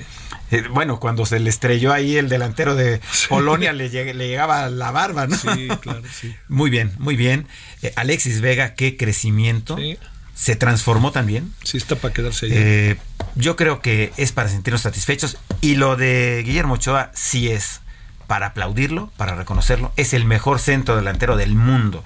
[0.52, 3.26] Eh, bueno, cuando se le estrelló ahí el delantero de Sí.
[3.28, 5.36] Polonia, le, lleg- le llegaba la barba, ¿no?
[5.36, 6.34] Sí, claro, sí.
[6.48, 7.46] Muy bien, muy bien.
[7.82, 9.76] Eh, Alexis Vega, qué crecimiento.
[9.76, 9.96] Sí.
[10.34, 11.52] Se transformó también.
[11.64, 12.52] Sí, está para quedarse ahí.
[12.54, 12.96] Eh,
[13.34, 15.38] yo creo que es para sentirnos satisfechos.
[15.60, 17.80] Y lo de Guillermo Ochoa sí es
[18.26, 19.92] para aplaudirlo, para reconocerlo.
[19.96, 22.02] Es el mejor centro delantero del mundo.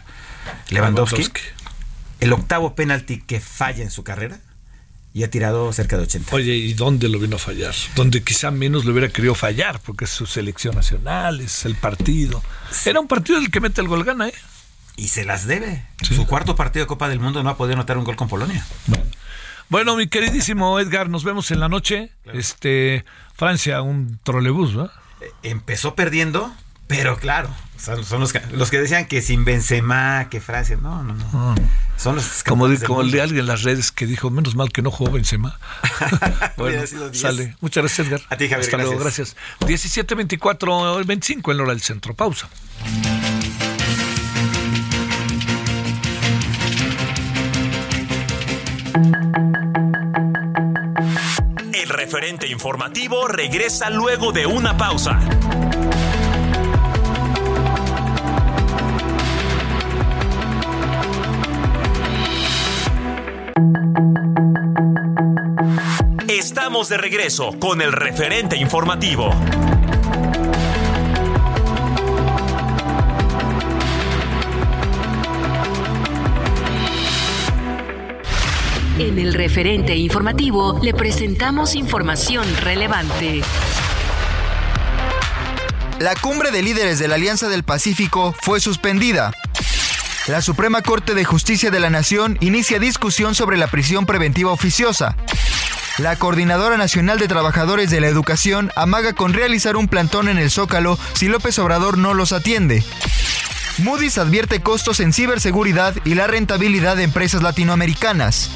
[0.71, 1.41] Lewandowski, Lewandowski.
[2.21, 4.39] el octavo penalti que falla en su carrera
[5.17, 6.37] y ha tirado cerca de 80.
[6.37, 7.75] Oye, ¿y dónde lo vino a fallar?
[7.95, 12.43] Donde quizá menos lo hubiera querido fallar, porque es su selección nacional, es el partido.
[12.85, 14.35] Era un partido del que mete el gol gana, ¿eh?
[14.95, 15.87] Y se las debe.
[16.03, 16.15] Sí.
[16.15, 18.67] Su cuarto partido de Copa del Mundo no ha podido anotar un gol con Polonia.
[19.71, 22.11] Bueno, mi queridísimo Edgar, nos vemos en la noche.
[22.35, 24.93] Este, Francia, un trolebús, ¿verdad?
[25.23, 26.55] Eh, Empezó perdiendo,
[26.87, 31.03] Pero claro, son, son los, que, los que decían que sin Benzema, que Francia, no,
[31.03, 31.55] no, no.
[31.96, 34.70] Son los Como, del como el de alguien en las redes que dijo, menos mal
[34.70, 35.59] que no jugó Benzema.
[36.57, 37.57] bueno, sale.
[37.61, 38.20] Muchas gracias, Edgar.
[38.29, 39.37] A ti, Javier, Hasta luego, gracias.
[39.61, 42.14] 17.24, 25 en hora del centro.
[42.14, 42.49] Pausa.
[51.72, 55.18] El referente informativo regresa luego de una pausa.
[66.29, 69.31] Estamos de regreso con el referente informativo.
[78.99, 83.41] En el referente informativo le presentamos información relevante.
[85.99, 89.33] La cumbre de líderes de la Alianza del Pacífico fue suspendida.
[90.29, 95.17] La Suprema Corte de Justicia de la Nación inicia discusión sobre la prisión preventiva oficiosa.
[95.99, 100.51] La Coordinadora Nacional de Trabajadores de la Educación amaga con realizar un plantón en el
[100.51, 102.83] Zócalo si López Obrador no los atiende.
[103.79, 108.51] Moody's advierte costos en ciberseguridad y la rentabilidad de empresas latinoamericanas.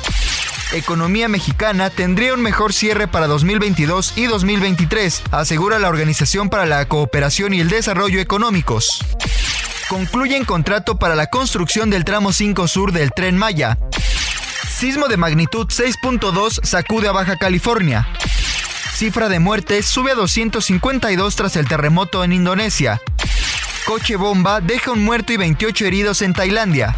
[0.72, 6.84] Economía mexicana tendría un mejor cierre para 2022 y 2023, asegura la Organización para la
[6.86, 9.04] Cooperación y el Desarrollo Económicos.
[9.90, 13.76] Concluyen contrato para la construcción del tramo 5 sur del tren Maya.
[14.72, 18.06] Sismo de magnitud 6.2 sacude a Baja California.
[18.94, 23.00] Cifra de muertes sube a 252 tras el terremoto en Indonesia.
[23.84, 26.94] Coche bomba deja un muerto y 28 heridos en Tailandia.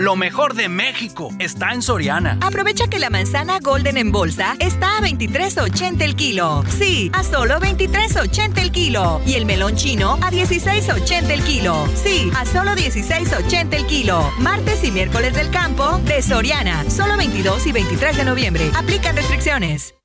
[0.00, 2.38] Lo mejor de México está en Soriana.
[2.40, 6.62] Aprovecha que la manzana Golden en bolsa está a 23.80 el kilo.
[6.68, 9.20] Sí, a solo 23.80 el kilo.
[9.26, 11.88] Y el melón chino a 16.80 el kilo.
[11.96, 14.30] Sí, a solo 16.80 el kilo.
[14.38, 16.88] Martes y miércoles del campo de Soriana.
[16.88, 18.70] Solo 22 y 23 de noviembre.
[18.76, 19.96] Aplican restricciones.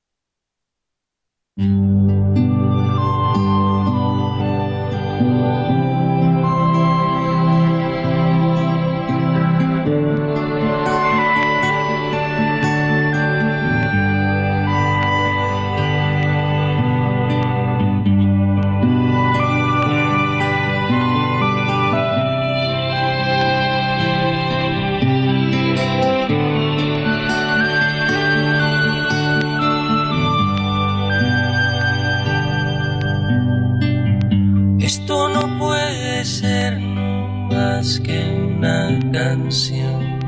[38.04, 38.20] Que
[38.58, 40.20] una canción.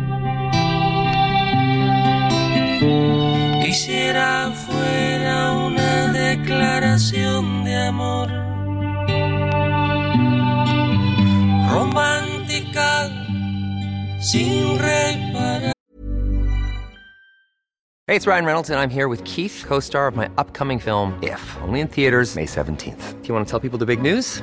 [3.64, 8.28] Quisiera fuera una declaración de amor.
[11.70, 13.10] Romántica
[14.20, 15.72] sin reparar.
[18.08, 21.18] Hey, it's Ryan Reynolds, and I'm here with Keith, co star of my upcoming film,
[21.22, 23.20] If, only in theaters, May 17th.
[23.20, 24.42] Do you want to tell people the big news?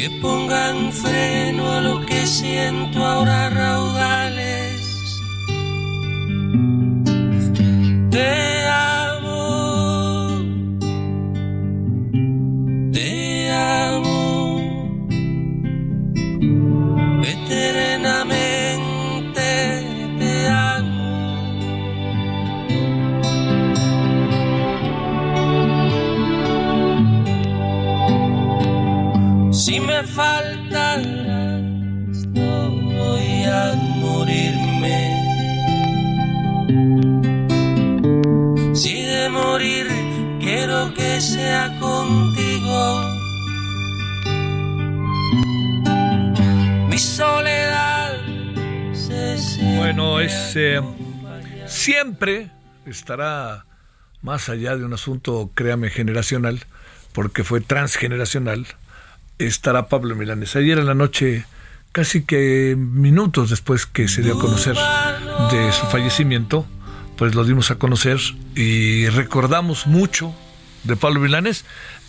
[0.00, 4.80] Que pongan freno a lo que siento ahora raudales.
[30.00, 31.06] Me faltas,
[32.28, 34.98] no voy a morirme.
[38.74, 39.86] Si de morir
[40.40, 43.02] quiero que sea contigo.
[46.88, 48.12] Mi soledad
[48.92, 50.80] se Bueno, es eh,
[51.66, 52.50] siempre
[52.86, 53.66] estará
[54.22, 56.64] más allá de un asunto, créame, generacional,
[57.12, 58.66] porque fue transgeneracional,
[59.46, 60.56] estará Pablo Milanes.
[60.56, 61.44] Ayer en la noche,
[61.92, 64.76] casi que minutos después que se dio a conocer
[65.50, 66.66] de su fallecimiento,
[67.16, 68.18] pues lo dimos a conocer
[68.54, 70.34] y recordamos mucho
[70.84, 71.64] de Pablo Milanes.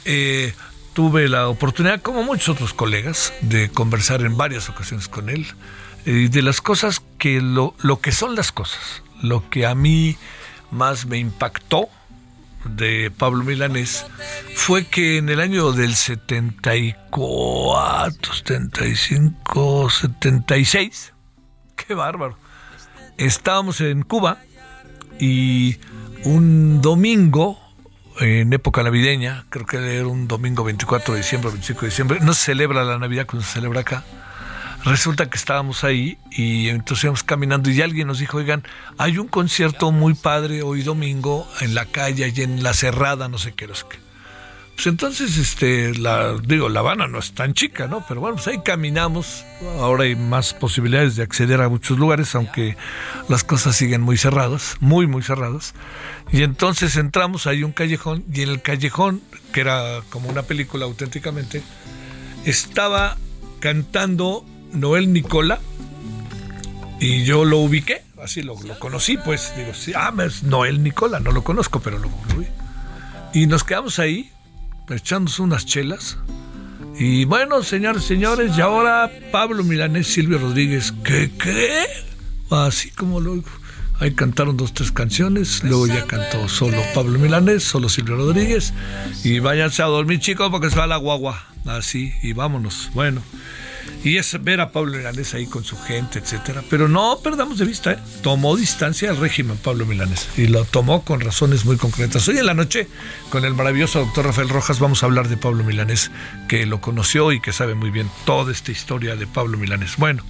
[0.05, 0.53] Eh,
[0.93, 5.47] tuve la oportunidad, como muchos otros colegas, de conversar en varias ocasiones con él
[6.05, 10.17] y de las cosas que lo, lo que son las cosas, lo que a mí
[10.71, 11.89] más me impactó
[12.65, 14.05] de Pablo Milanés
[14.55, 21.13] fue que en el año del 74, 75, 76,
[21.75, 22.37] qué bárbaro,
[23.17, 24.39] estábamos en Cuba
[25.19, 25.77] y
[26.23, 27.59] un domingo,
[28.19, 32.33] en época navideña, creo que era un domingo 24 de diciembre, 25 de diciembre, no
[32.33, 34.03] se celebra la Navidad como se celebra acá,
[34.85, 38.63] resulta que estábamos ahí y entonces íbamos caminando y alguien nos dijo, oigan,
[38.97, 43.37] hay un concierto muy padre hoy domingo en la calle, y en la cerrada, no
[43.37, 44.11] sé qué, no sé qué.
[44.75, 48.03] Pues entonces, este, la, digo, La Habana no es tan chica, ¿no?
[48.07, 49.45] Pero bueno, pues ahí caminamos.
[49.79, 52.77] Ahora hay más posibilidades de acceder a muchos lugares, aunque
[53.29, 55.75] las cosas siguen muy cerradas, muy, muy cerradas.
[56.31, 59.21] Y entonces entramos ahí un callejón y en el callejón,
[59.53, 61.61] que era como una película auténticamente,
[62.45, 63.17] estaba
[63.59, 65.59] cantando Noel Nicola
[66.99, 71.43] y yo lo ubiqué, así lo, conocí, pues digo, ah, es Noel Nicola, no lo
[71.43, 72.45] conozco, pero lo, vi.
[73.33, 74.29] Y nos quedamos ahí,
[74.87, 76.19] echándose unas chelas.
[76.99, 81.85] Y bueno, señores, señores, y ahora Pablo Milanés, Silvio Rodríguez, ¿qué, qué?
[82.51, 83.43] Así como lo...
[83.99, 88.73] Ahí cantaron dos, tres canciones, luego ya cantó solo Pablo Milanés, solo Silvio Rodríguez,
[89.23, 92.89] y váyanse a dormir chicos porque se va la guagua, así, y vámonos.
[92.95, 93.21] Bueno,
[94.03, 96.63] y es ver a Pablo Milanés ahí con su gente, etcétera.
[96.69, 97.99] Pero no perdamos de vista, ¿eh?
[98.23, 102.27] tomó distancia al régimen Pablo Milanés y lo tomó con razones muy concretas.
[102.27, 102.87] Hoy en la noche,
[103.29, 106.11] con el maravilloso doctor Rafael Rojas, vamos a hablar de Pablo Milanés,
[106.47, 109.97] que lo conoció y que sabe muy bien toda esta historia de Pablo Milanés.
[109.97, 110.23] Bueno,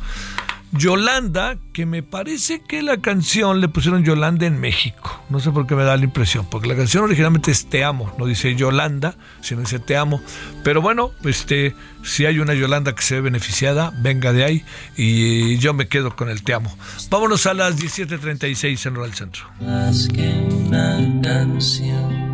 [0.74, 5.22] Yolanda, que me parece que la canción le pusieron Yolanda en México.
[5.30, 8.14] No sé por qué me da la impresión, porque la canción originalmente es Te amo,
[8.18, 10.22] no dice Yolanda, sino dice Te amo.
[10.64, 15.58] Pero bueno, este, si hay una Yolanda que se ve beneficiada, venga de ahí y
[15.58, 16.76] yo me quedo con el Te amo.
[17.10, 19.44] Vámonos a las 17:36 en Rural Centro.
[19.60, 22.32] Más que una canción.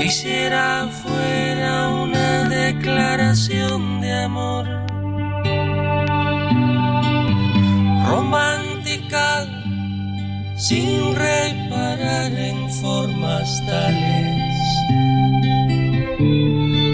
[0.00, 0.88] Quisiera
[2.72, 4.64] declaración de amor
[8.06, 9.44] romántica
[10.56, 14.62] sin reparar en formas tales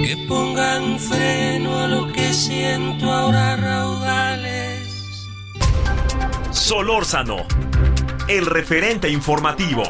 [0.07, 4.89] que pongan freno a lo que siento ahora raudales.
[6.53, 7.37] Solórzano,
[8.29, 9.83] el referente informativo.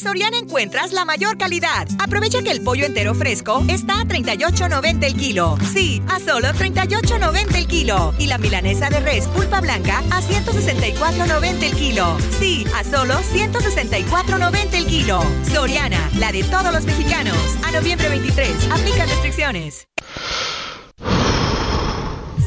[0.00, 1.86] Soriana encuentras la mayor calidad.
[1.98, 5.58] Aprovecha que el pollo entero fresco está a 38.90 el kilo.
[5.74, 8.14] Sí, a solo 38.90 el kilo.
[8.18, 12.16] Y la milanesa de res pulpa blanca a 164.90 el kilo.
[12.38, 15.22] Sí, a solo 164.90 el kilo.
[15.52, 17.36] Soriana, la de todos los mexicanos.
[17.62, 19.89] A noviembre 23, aplica restricciones.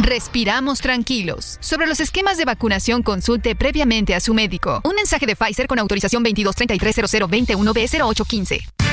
[0.00, 1.58] Respiramos tranquilos.
[1.60, 4.80] Sobre los esquemas de vacunación, consulte previamente a su médico.
[4.84, 8.91] Un mensaje de Pfizer con autorización 22330021 b 0815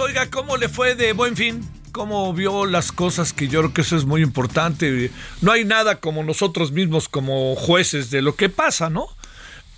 [0.00, 1.68] Oiga, ¿cómo le fue de buen fin?
[1.92, 3.32] ¿Cómo vio las cosas?
[3.32, 5.10] Que yo creo que eso es muy importante.
[5.40, 9.06] No hay nada como nosotros mismos, como jueces de lo que pasa, ¿no?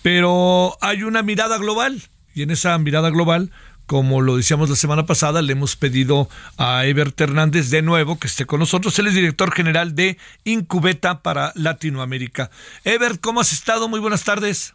[0.02, 2.02] Pero hay una mirada global
[2.34, 3.50] y en esa mirada global
[3.86, 8.28] como lo decíamos la semana pasada, le hemos pedido a Ebert Hernández de nuevo que
[8.28, 8.98] esté con nosotros.
[8.98, 12.50] Él es director general de Incubeta para Latinoamérica.
[12.84, 13.88] Ebert, ¿cómo has estado?
[13.88, 14.74] Muy buenas tardes.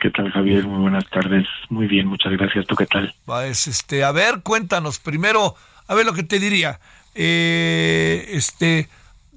[0.00, 0.66] ¿Qué tal, Javier?
[0.66, 1.46] Muy buenas tardes.
[1.68, 2.66] Muy bien, muchas gracias.
[2.66, 3.14] ¿Tú qué tal?
[3.26, 6.80] Pues, este, a ver, cuéntanos primero, a ver lo que te diría.
[7.14, 8.88] Eh, este,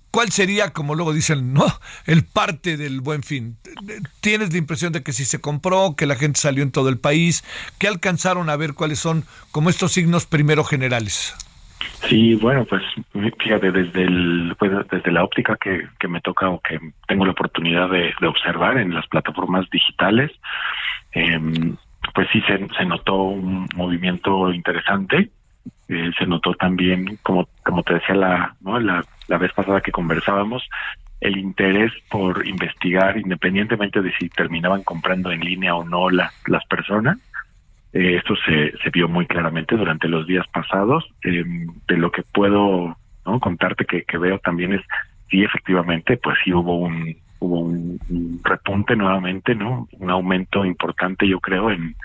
[0.09, 1.65] ¿cuál sería, como luego dicen, no,
[2.05, 3.57] el parte del buen fin?
[4.21, 6.97] ¿Tienes la impresión de que si se compró, que la gente salió en todo el
[6.97, 7.43] país,
[7.77, 11.35] que alcanzaron a ver cuáles son como estos signos primero generales?
[12.07, 12.83] Sí, bueno, pues
[13.39, 17.31] fíjate, desde el, pues, desde la óptica que, que me toca o que tengo la
[17.31, 20.31] oportunidad de, observar en las plataformas digitales,
[21.13, 21.39] eh,
[22.13, 25.29] pues sí se, se notó un movimiento interesante.
[25.89, 28.79] Eh, se notó también, como, como te decía la, ¿no?
[28.79, 30.63] la, la vez pasada que conversábamos,
[31.21, 36.65] el interés por investigar, independientemente de si terminaban comprando en línea o no las las
[36.65, 37.17] personas.
[37.93, 41.05] Eh, esto se, se vio muy claramente durante los días pasados.
[41.23, 41.43] Eh,
[41.87, 43.39] de lo que puedo ¿no?
[43.39, 44.81] contarte que, que veo también es
[45.29, 51.27] sí efectivamente pues sí hubo un hubo un, un repunte nuevamente no un aumento importante
[51.27, 51.95] yo creo en,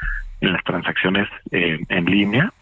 [0.40, 2.52] en las transacciones eh, en línea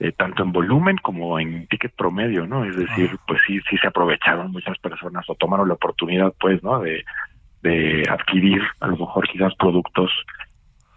[0.00, 2.64] eh, tanto en volumen como en ticket promedio, ¿no?
[2.64, 6.78] Es decir, pues sí, sí se aprovecharon muchas personas o tomaron la oportunidad, pues, ¿no?
[6.78, 7.04] De,
[7.62, 10.12] de adquirir a lo mejor quizás productos,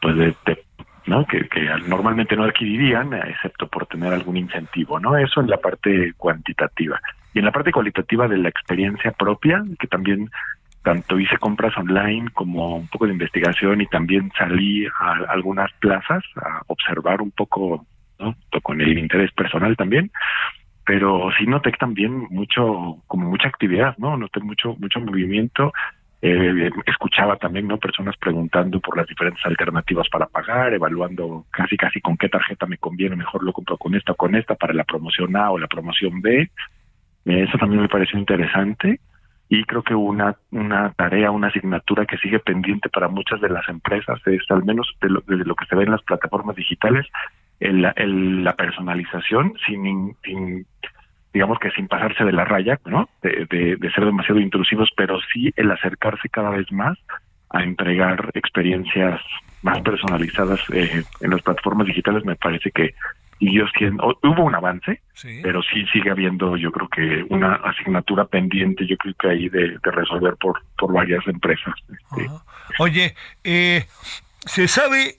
[0.03, 0.64] pues, de, de
[1.05, 1.25] ¿no?
[1.25, 5.17] Que, que normalmente no adquirirían, excepto por tener algún incentivo, ¿no?
[5.17, 6.99] Eso en la parte cuantitativa.
[7.33, 10.29] Y en la parte cualitativa de la experiencia propia, que también
[10.83, 16.23] tanto hice compras online como un poco de investigación y también salí a algunas plazas
[16.35, 17.85] a observar un poco
[18.19, 18.35] ¿no?
[18.63, 20.11] con el interés personal también,
[20.85, 24.17] pero sí noté también mucho, como mucha actividad, ¿no?
[24.17, 25.71] Noté mucho, mucho movimiento,
[26.22, 27.78] eh, escuchaba también, ¿no?
[27.78, 32.78] Personas preguntando por las diferentes alternativas para pagar, evaluando casi, casi con qué tarjeta me
[32.78, 35.67] conviene, mejor lo compro con esta o con esta para la promoción A o la
[35.67, 36.41] promoción B.
[36.41, 36.49] Eh,
[37.26, 38.99] eso también me pareció interesante
[39.49, 43.67] y creo que una una tarea, una asignatura que sigue pendiente para muchas de las
[43.67, 47.05] empresas es al menos de lo, de lo que se ve en las plataformas digitales
[47.61, 50.65] el, la personalización sin, sin,
[51.34, 53.09] digamos que sin pasarse de la raya, ¿no?
[53.21, 56.97] De, de, de, ser demasiado intrusivos, pero sí el acercarse cada vez más
[57.49, 59.21] a entregar experiencias
[59.61, 62.95] más personalizadas eh, en las plataformas digitales me parece que
[63.39, 65.39] siguió siendo, hubo un avance, sí.
[65.41, 69.77] pero sí sigue habiendo, yo creo que una asignatura pendiente, yo creo que ahí de,
[69.84, 71.73] de resolver por, por varias empresas.
[71.89, 72.29] Este.
[72.77, 73.86] Oye, eh,
[74.45, 75.15] ¿se sabe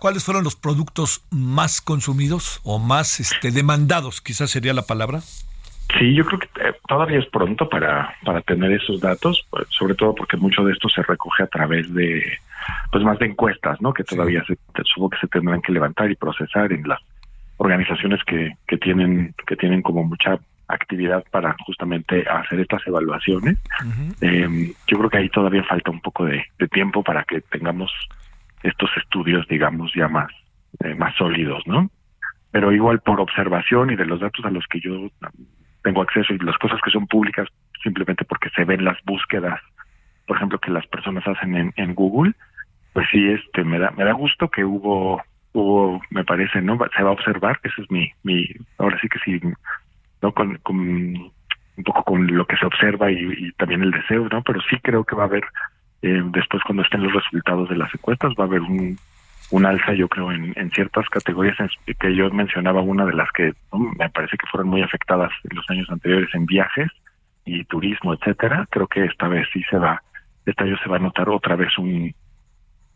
[0.00, 5.20] cuáles fueron los productos más consumidos o más este, demandados, quizás sería la palabra?
[5.98, 9.94] Sí, yo creo que eh, todavía es pronto para, para tener esos datos, pues, sobre
[9.94, 12.38] todo porque mucho de esto se recoge a través de,
[12.92, 13.92] pues más de encuestas, ¿no?
[13.92, 14.54] Que todavía sí.
[14.54, 17.00] se, supongo que se tendrán que levantar y procesar en las
[17.56, 20.38] organizaciones que, que tienen, que tienen como mucha
[20.68, 23.58] actividad para justamente hacer estas evaluaciones.
[23.82, 24.14] Uh -huh.
[24.20, 27.90] eh, yo creo que ahí todavía falta un poco de, de tiempo para que tengamos
[28.62, 30.30] estos estudios, digamos, ya más,
[30.84, 31.90] eh, más sólidos, ¿no?
[32.50, 35.08] Pero igual por observación y de los datos a los que yo
[35.82, 37.48] tengo acceso y las cosas que son públicas,
[37.82, 39.60] simplemente porque se ven las búsquedas,
[40.26, 42.34] por ejemplo, que las personas hacen en, en Google,
[42.92, 46.78] pues sí, este, me da, me da gusto que hubo, hubo, me parece, ¿no?
[46.96, 48.46] Se va a observar, ese es mi, mi,
[48.78, 49.40] ahora sí que sí,
[50.22, 50.32] ¿no?
[50.32, 54.42] Con, con un poco con lo que se observa y, y también el deseo, ¿no?
[54.42, 55.44] Pero sí creo que va a haber
[56.02, 58.98] eh, después cuando estén los resultados de las encuestas va a haber un,
[59.50, 63.30] un alza yo creo en, en ciertas categorías en, que yo mencionaba una de las
[63.32, 63.78] que ¿no?
[63.98, 66.90] me parece que fueron muy afectadas en los años anteriores en viajes
[67.44, 70.02] y turismo etcétera creo que esta vez sí se va
[70.46, 72.14] este año se va a notar otra vez un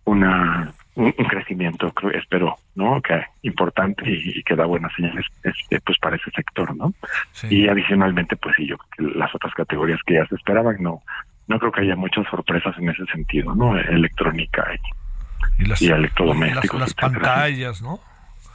[0.06, 5.26] una un, un crecimiento creo espero no que importante y, y que da buenas señales
[5.42, 6.94] este, pues para ese sector no
[7.32, 7.48] sí.
[7.50, 11.02] y adicionalmente pues sí yo las otras categorías que ya se esperaban no
[11.46, 13.76] no creo que haya muchas sorpresas en ese sentido, ¿no?
[13.78, 14.66] Electrónica
[15.58, 16.80] y, y, las, y electrodomésticos.
[16.80, 18.00] Las, las pantallas, ¿no?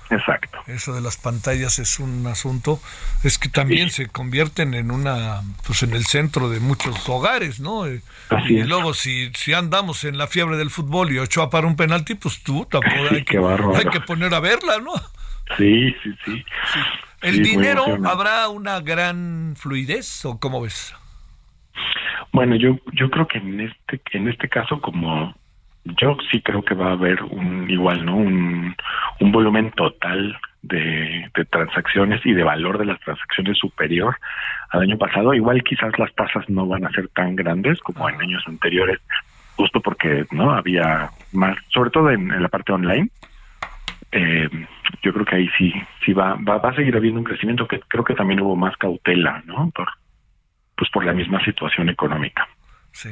[0.10, 0.58] Exacto.
[0.66, 2.80] Eso de las pantallas es un asunto,
[3.24, 4.04] es que también sí.
[4.04, 7.84] se convierten en una, pues en el centro de muchos hogares, ¿no?
[7.84, 8.68] Así y es.
[8.68, 12.42] luego si, si andamos en la fiebre del fútbol y Ochoa para un penalti, pues
[12.42, 14.94] tú tampoco sí, hay, que, hay que poner a verla, ¿no?
[15.58, 16.46] Sí, sí, sí.
[16.74, 16.80] sí.
[17.22, 20.96] ¿El dinero habrá una gran fluidez o cómo ves?
[22.32, 25.34] Bueno, yo yo creo que en este en este caso como
[25.86, 28.15] yo sí creo que va a haber un igual, ¿no?
[28.17, 28.76] Un,
[29.20, 34.17] un volumen total de, transacciones y de valor de las transacciones superior
[34.70, 35.34] al año pasado.
[35.34, 38.99] Igual quizás las tasas no van a ser tan grandes como en años anteriores,
[39.55, 43.09] justo porque no había más, sobre todo en, en la parte online.
[44.11, 44.49] Eh,
[45.03, 45.72] yo creo que ahí sí
[46.03, 48.76] sí va, va va a seguir habiendo un crecimiento que creo que también hubo más
[48.78, 49.70] cautela, ¿no?
[49.70, 49.88] Por
[50.80, 52.48] pues por la misma situación económica.
[52.94, 53.10] Sí.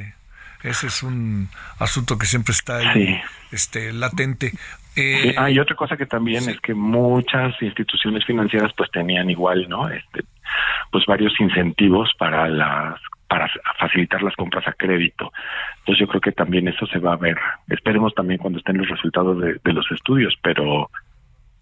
[0.62, 1.48] Ese es un
[1.78, 3.20] asunto que siempre está ahí, sí.
[3.52, 4.52] este, latente.
[4.96, 5.34] Eh, sí.
[5.36, 6.50] Ah, y otra cosa que también sí.
[6.52, 9.88] es que muchas instituciones financieras pues tenían igual, ¿no?
[9.90, 10.24] Este,
[10.90, 12.98] pues varios incentivos para las
[13.28, 13.46] para
[13.78, 15.30] facilitar las compras a crédito.
[15.80, 17.36] Entonces yo creo que también eso se va a ver.
[17.68, 20.90] Esperemos también cuando estén los resultados de, de los estudios, pero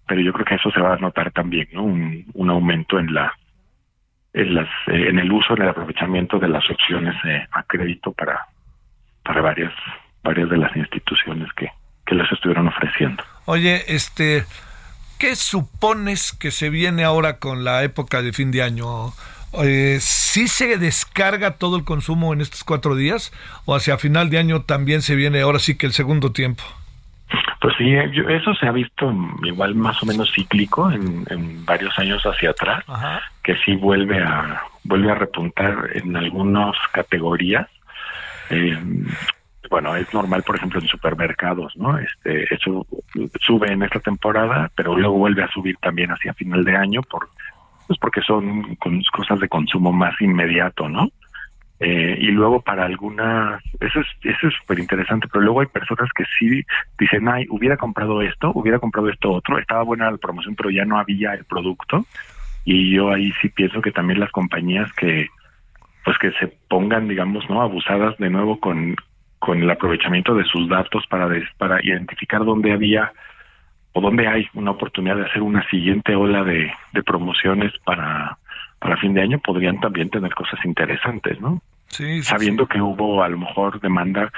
[0.07, 1.83] pero yo creo que eso se va a notar también, ¿no?
[1.83, 3.35] Un, un aumento en la
[4.37, 7.15] en, las, eh, en el uso, en el aprovechamiento de las opciones
[7.51, 8.47] a crédito para,
[9.25, 9.73] para varias,
[10.23, 11.71] varias de las instituciones que,
[12.07, 13.25] que les estuvieron ofreciendo.
[13.47, 14.45] Oye, este,
[15.19, 19.13] ¿qué supones que se viene ahora con la época de fin de año?
[19.65, 23.33] Eh, ¿Sí se descarga todo el consumo en estos cuatro días
[23.65, 26.63] o hacia final de año también se viene ahora sí que el segundo tiempo?
[27.61, 29.13] Pues sí, eso se ha visto
[29.43, 32.85] igual más o menos cíclico en, varios años hacia atrás,
[33.43, 37.67] que sí vuelve a vuelve a repuntar en algunas categorías.
[38.51, 38.79] Eh,
[39.69, 41.99] bueno, es normal, por ejemplo, en supermercados, ¿no?
[41.99, 42.87] Este, eso
[43.41, 47.29] sube en esta temporada, pero luego vuelve a subir también hacia final de año por,
[47.87, 51.09] pues porque son cosas de consumo más inmediato, ¿no?
[51.79, 56.09] Eh, y luego para algunas, eso es eso es súper interesante, pero luego hay personas
[56.17, 56.65] que sí
[56.99, 60.87] dicen, ay, hubiera comprado esto, hubiera comprado esto otro, estaba buena la promoción, pero ya
[60.87, 62.07] no había el producto.
[62.65, 65.29] Y yo ahí sí pienso que también las compañías que,
[66.05, 68.97] pues que se pongan, digamos, no abusadas de nuevo con,
[69.39, 73.13] con el aprovechamiento de sus datos para, para identificar dónde había
[73.93, 76.73] o dónde hay una oportunidad de hacer una siguiente ola de
[77.05, 78.39] promociones para,
[78.79, 81.63] para fin de año, podrían también tener cosas interesantes, ¿no?
[81.89, 84.33] Sí, Sabiendo que hubo a lo mejor demanda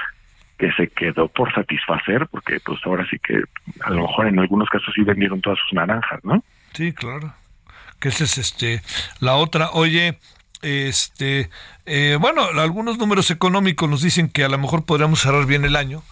[0.57, 3.41] que se quedó por satisfacer, porque pues ahora sí que
[3.81, 6.43] a lo mejor en algunos casos sí vendieron todas sus naranjas, ¿no?
[6.73, 7.33] Sí, claro.
[7.99, 8.81] Que esa es este
[9.19, 9.71] la otra.
[9.71, 10.19] Oye,
[10.61, 11.49] este,
[11.85, 15.75] eh, bueno, algunos números económicos nos dicen que a lo mejor podríamos cerrar bien el
[15.75, 16.03] año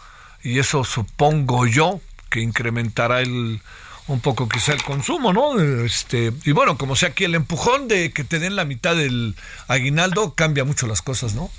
[0.43, 1.99] y eso supongo yo
[2.29, 3.59] que incrementará el
[4.07, 5.59] un poco quizá el consumo, ¿no?
[5.59, 9.35] Este, y bueno, como sea aquí el empujón de que te den la mitad del
[9.67, 11.49] aguinaldo cambia mucho las cosas, ¿no?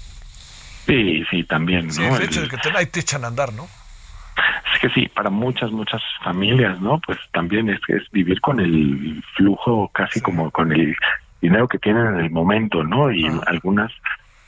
[0.86, 2.16] Sí, sí, también, ¿no?
[2.16, 3.68] el hecho de que te, ahí te echan a andar, ¿no?
[4.72, 7.00] Es que sí, para muchas, muchas familias, ¿no?
[7.00, 10.96] Pues también es, es vivir con el flujo casi como con el
[11.42, 13.12] dinero que tienen en el momento, ¿no?
[13.12, 13.92] Y algunas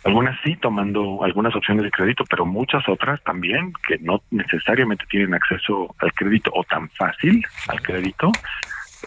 [0.05, 5.35] algunas sí tomando algunas opciones de crédito, pero muchas otras también que no necesariamente tienen
[5.35, 8.33] acceso al crédito o tan fácil al crédito,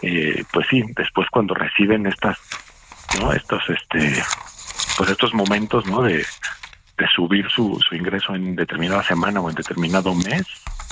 [0.02, 2.38] eh, pues sí, después cuando reciben estas,
[3.20, 3.32] ¿no?
[3.32, 4.22] Estos, este,
[4.96, 6.02] pues estos momentos, ¿no?
[6.02, 6.24] De,
[6.96, 10.46] de subir su, su ingreso en determinada semana o en determinado mes,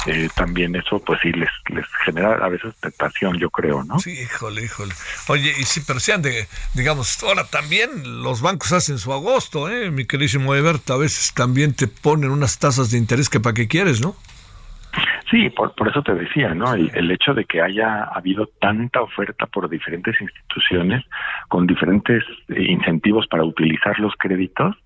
[0.07, 3.99] eh, también eso pues sí les, les genera a veces tentación, yo creo, ¿no?
[4.01, 4.93] Sí, híjole, híjole.
[5.29, 9.91] Oye, y sí, pero sean de, digamos, ahora también los bancos hacen su agosto, ¿eh?
[9.91, 13.69] Mi queridísimo Ebert, a veces también te ponen unas tasas de interés que para qué
[13.69, 14.17] quieres, ¿no?
[15.31, 16.75] Sí, por, por eso te decía, ¿no?
[16.75, 21.03] El, el, hecho de que haya habido tanta oferta por diferentes instituciones
[21.49, 24.77] con diferentes eh, incentivos para utilizar los créditos,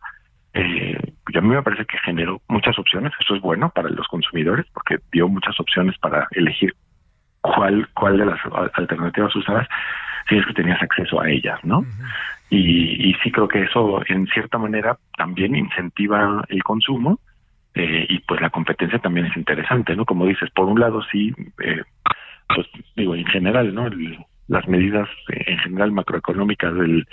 [0.57, 0.98] eh,
[1.34, 3.12] a mí me parece que generó muchas opciones.
[3.20, 6.74] Eso es bueno para los consumidores porque dio muchas opciones para elegir
[7.40, 8.40] cuál, cuál de las
[8.74, 9.68] alternativas usabas
[10.28, 11.84] si es que tenías acceso a ellas, ¿no?
[12.50, 17.18] y, y sí creo que eso en cierta manera también incentiva el consumo
[17.74, 20.07] eh, y pues la competencia también es interesante, ¿no?
[20.07, 21.82] Como dices, por un lado sí, eh,
[22.48, 23.90] pues digo, en general, ¿no?
[24.48, 27.07] las medidas eh, en general macroeconómicas del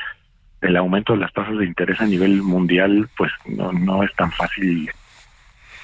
[0.63, 4.31] el aumento de las tasas de interés a nivel mundial, pues no, no es tan
[4.31, 4.89] fácil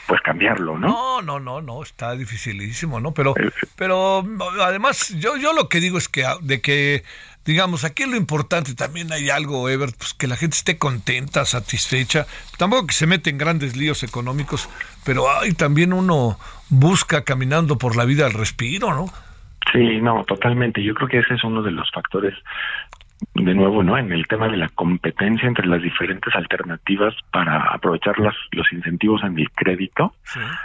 [0.10, 0.88] pues cambiarlo, ¿no?
[0.88, 3.14] No, no, no, no, está dificilísimo, ¿no?
[3.14, 4.26] Pero, eh, pero
[4.60, 7.04] además, yo, yo lo que digo es que de que,
[7.46, 12.26] digamos, aquí lo importante también hay algo, Ever, pues que la gente esté contenta, satisfecha,
[12.58, 14.68] tampoco que se mete en grandes líos económicos,
[15.06, 19.14] pero hay también uno busca caminando por la vida al respiro, ¿no?
[19.72, 20.84] Sí, no, totalmente.
[20.84, 22.34] Yo creo que ese es uno de los factores
[23.34, 23.98] de nuevo, ¿no?
[23.98, 29.24] En el tema de la competencia entre las diferentes alternativas para aprovechar los, los incentivos
[29.24, 30.14] en el crédito,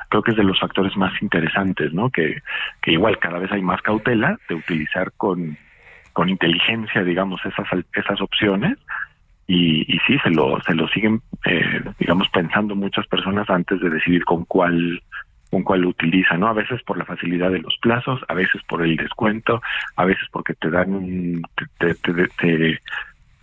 [0.09, 2.11] creo que es de los factores más interesantes, ¿no?
[2.11, 2.43] Que,
[2.81, 5.57] que igual cada vez hay más cautela de utilizar con,
[6.13, 8.79] con inteligencia, digamos, esas, esas opciones.
[9.47, 13.91] Y, y sí, se lo, se lo siguen, eh, digamos, pensando muchas personas antes de
[13.91, 15.03] decidir con cuál
[15.55, 16.49] con cuál utiliza, ¿no?
[16.49, 19.63] A veces por la facilidad de los plazos, a veces por el descuento,
[19.95, 21.43] a veces porque te dan un,
[21.79, 22.81] te, te,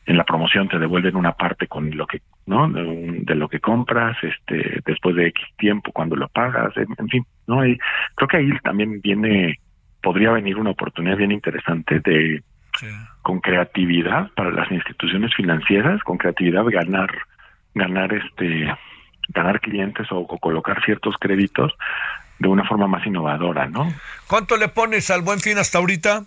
[0.06, 2.68] en la promoción te devuelven una parte con lo que, ¿no?
[2.68, 7.66] De, lo que compras, este, después de X tiempo cuando lo pagas, en, fin, ¿no?
[7.66, 7.80] Y
[8.16, 9.58] creo que ahí también viene,
[10.04, 12.44] podría venir una oportunidad bien interesante de,
[13.22, 17.10] con creatividad para las instituciones financieras, con creatividad ganar,
[17.74, 18.68] ganar este,
[19.34, 21.74] ganar clientes o, colocar ciertos créditos
[22.40, 23.94] de una forma más innovadora, ¿no?
[24.28, 26.24] ¿Cuánto le pones al buen fin hasta ahorita?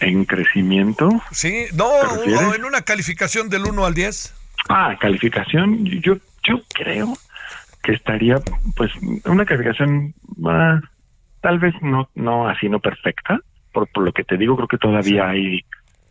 [0.00, 1.08] ¿En crecimiento?
[1.30, 4.34] Sí, no, en una calificación del 1 al 10.
[4.68, 7.14] Ah, calificación, yo, yo creo
[7.82, 8.36] que estaría,
[8.76, 8.92] pues,
[9.24, 10.82] una calificación más,
[11.40, 13.40] tal vez no, no así, no perfecta,
[13.72, 15.64] por, por lo que te digo, creo que todavía hay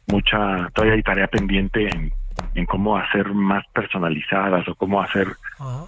[0.08, 2.12] mucha, todavía hay tarea pendiente en
[2.56, 5.28] en cómo hacer más personalizadas o cómo hacer,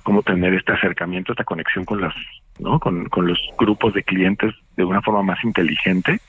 [0.04, 2.14] cómo tener este acercamiento, esta conexión con las,
[2.60, 2.80] ¿no?
[2.80, 6.20] Con, con los grupos de clientes de una forma más inteligente.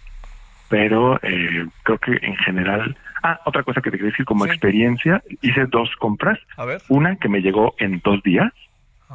[0.69, 5.23] Pero eh, creo que en general, ah, otra cosa que te quería decir como experiencia,
[5.43, 6.39] hice dos compras.
[6.57, 6.81] A ver.
[6.89, 8.53] Una que me llegó en dos días,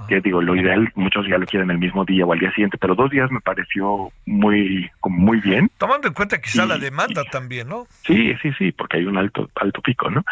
[0.07, 2.77] que digo, lo ideal, muchos ya lo quieren el mismo día o al día siguiente,
[2.77, 5.71] pero dos días me pareció muy, como muy bien.
[5.77, 7.87] Tomando en cuenta quizá la demanda también, ¿no?
[8.05, 10.23] Sí, sí, sí, porque hay un alto, alto pico, ¿no?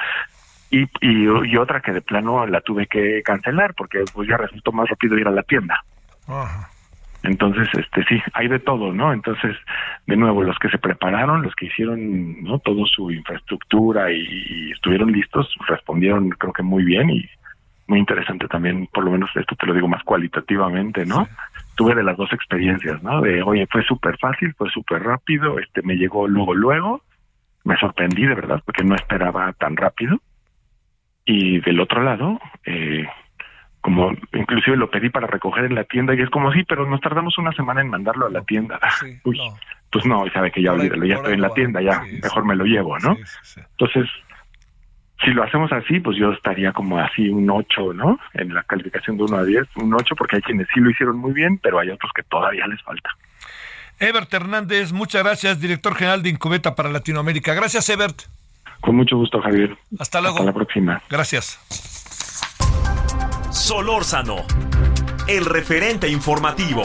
[0.72, 4.72] Y, y, y otra que de plano la tuve que cancelar porque pues ya resultó
[4.72, 5.84] más rápido ir a la tienda.
[6.28, 6.70] Ajá.
[7.24, 9.12] Entonces, este sí, hay de todo, ¿no?
[9.12, 9.56] Entonces,
[10.06, 12.60] de nuevo, los que se prepararon, los que hicieron, ¿no?
[12.60, 17.28] Todo su infraestructura y, y estuvieron listos, respondieron creo que muy bien y
[17.88, 21.28] muy interesante también, por lo menos esto te lo digo más cualitativamente, ¿no?
[21.76, 23.22] Tuve de las dos experiencias, ¿no?
[23.22, 27.02] De, oye, fue súper fácil, fue súper rápido, este, me llegó luego, luego,
[27.64, 30.20] me sorprendí de verdad porque no esperaba tan rápido.
[31.26, 33.08] Y del otro lado, eh,
[33.82, 37.02] como inclusive lo pedí para recoger en la tienda y es como, sí, pero nos
[37.02, 38.80] tardamos una semana en mandarlo a la tienda.
[39.24, 39.40] Uy,
[39.92, 42.56] pues no, y sabe que ya olvídalo, ya estoy en la tienda, ya, mejor me
[42.56, 43.16] lo llevo, ¿no?
[43.56, 44.10] Entonces,
[45.24, 48.20] si lo hacemos así, pues yo estaría como así un 8, ¿no?
[48.34, 51.18] En la calificación de 1 a 10, un 8, porque hay quienes sí lo hicieron
[51.18, 53.10] muy bien, pero hay otros que todavía les falta.
[54.00, 57.54] Ebert Hernández, muchas gracias, director general de Incubeta para Latinoamérica.
[57.54, 58.24] Gracias, Ebert.
[58.86, 59.76] Con mucho gusto, Javier.
[59.98, 60.38] Hasta luego.
[60.38, 61.02] Hasta la próxima.
[61.10, 61.60] Gracias.
[63.50, 64.46] Solórzano,
[65.28, 66.84] el referente informativo.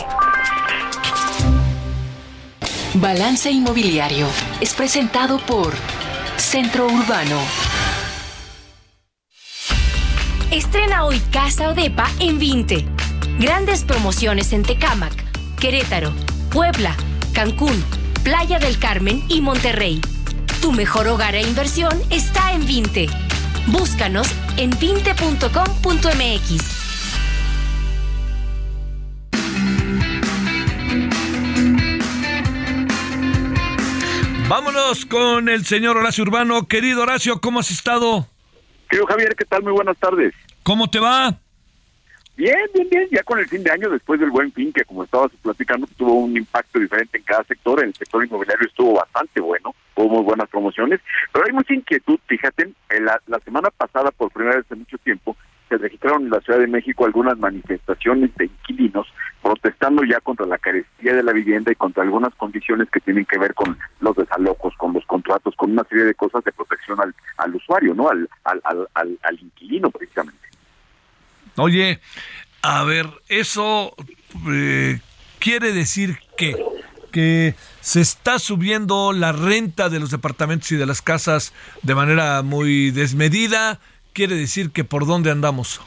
[2.94, 4.26] Balance Inmobiliario
[4.62, 5.74] es presentado por
[6.36, 7.38] Centro Urbano.
[10.50, 12.86] Estrena hoy Casa Odepa en 20.
[13.38, 15.12] Grandes promociones en Tecámac,
[15.60, 16.12] Querétaro,
[16.50, 16.96] Puebla,
[17.34, 17.84] Cancún,
[18.24, 20.00] Playa del Carmen y Monterrey.
[20.60, 23.06] Tu mejor hogar e inversión está en 20.
[23.68, 26.80] Búscanos en 20.com.mx.
[34.48, 36.66] Vámonos con el señor Horacio Urbano.
[36.66, 38.26] Querido Horacio, ¿cómo has estado?
[38.88, 39.62] Querido Javier, ¿qué tal?
[39.62, 40.34] Muy buenas tardes.
[40.62, 41.38] ¿Cómo te va?
[42.40, 43.06] Bien, bien, bien.
[43.10, 46.14] Ya con el fin de año, después del buen fin, que como estabas platicando, tuvo
[46.14, 47.80] un impacto diferente en cada sector.
[47.80, 51.00] En el sector inmobiliario estuvo bastante bueno, hubo muy buenas promociones.
[51.34, 52.72] Pero hay mucha inquietud, fíjate.
[52.98, 55.36] La, la semana pasada, por primera vez en mucho tiempo,
[55.68, 59.06] se registraron en la Ciudad de México algunas manifestaciones de inquilinos
[59.42, 63.38] protestando ya contra la carestía de la vivienda y contra algunas condiciones que tienen que
[63.38, 67.14] ver con los desalojos, con los contratos, con una serie de cosas de protección al,
[67.36, 68.08] al usuario, ¿no?
[68.08, 68.62] Al, al,
[68.94, 70.40] al, al inquilino, precisamente.
[71.56, 72.00] Oye,
[72.62, 73.94] a ver, eso
[74.50, 75.00] eh,
[75.38, 76.56] quiere decir que
[77.10, 82.42] que se está subiendo la renta de los departamentos y de las casas de manera
[82.42, 83.80] muy desmedida.
[84.12, 85.80] Quiere decir que por dónde andamos.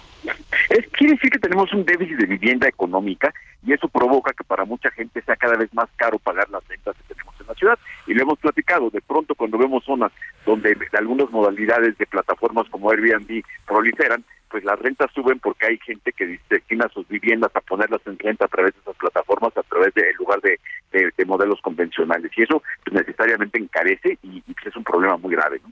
[0.69, 3.33] Es, quiere decir que tenemos un déficit de vivienda económica
[3.65, 6.95] y eso provoca que para mucha gente sea cada vez más caro pagar las rentas
[6.97, 7.79] que tenemos en la ciudad.
[8.07, 10.11] Y lo hemos platicado, de pronto cuando vemos zonas
[10.45, 16.11] donde algunas modalidades de plataformas como Airbnb proliferan, pues las rentas suben porque hay gente
[16.11, 19.93] que destina sus viviendas a ponerlas en renta a través de esas plataformas, a través
[19.95, 20.59] de en lugar de,
[20.91, 22.31] de, de, modelos convencionales.
[22.37, 25.59] Y eso pues, necesariamente encarece y, y pues, es un problema muy grave.
[25.63, 25.71] ¿no?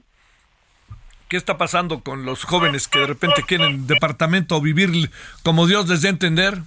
[1.28, 5.10] ¿Qué está pasando con los jóvenes que de repente quieren departamento o vivir
[5.42, 6.58] como Dios les dé a entender?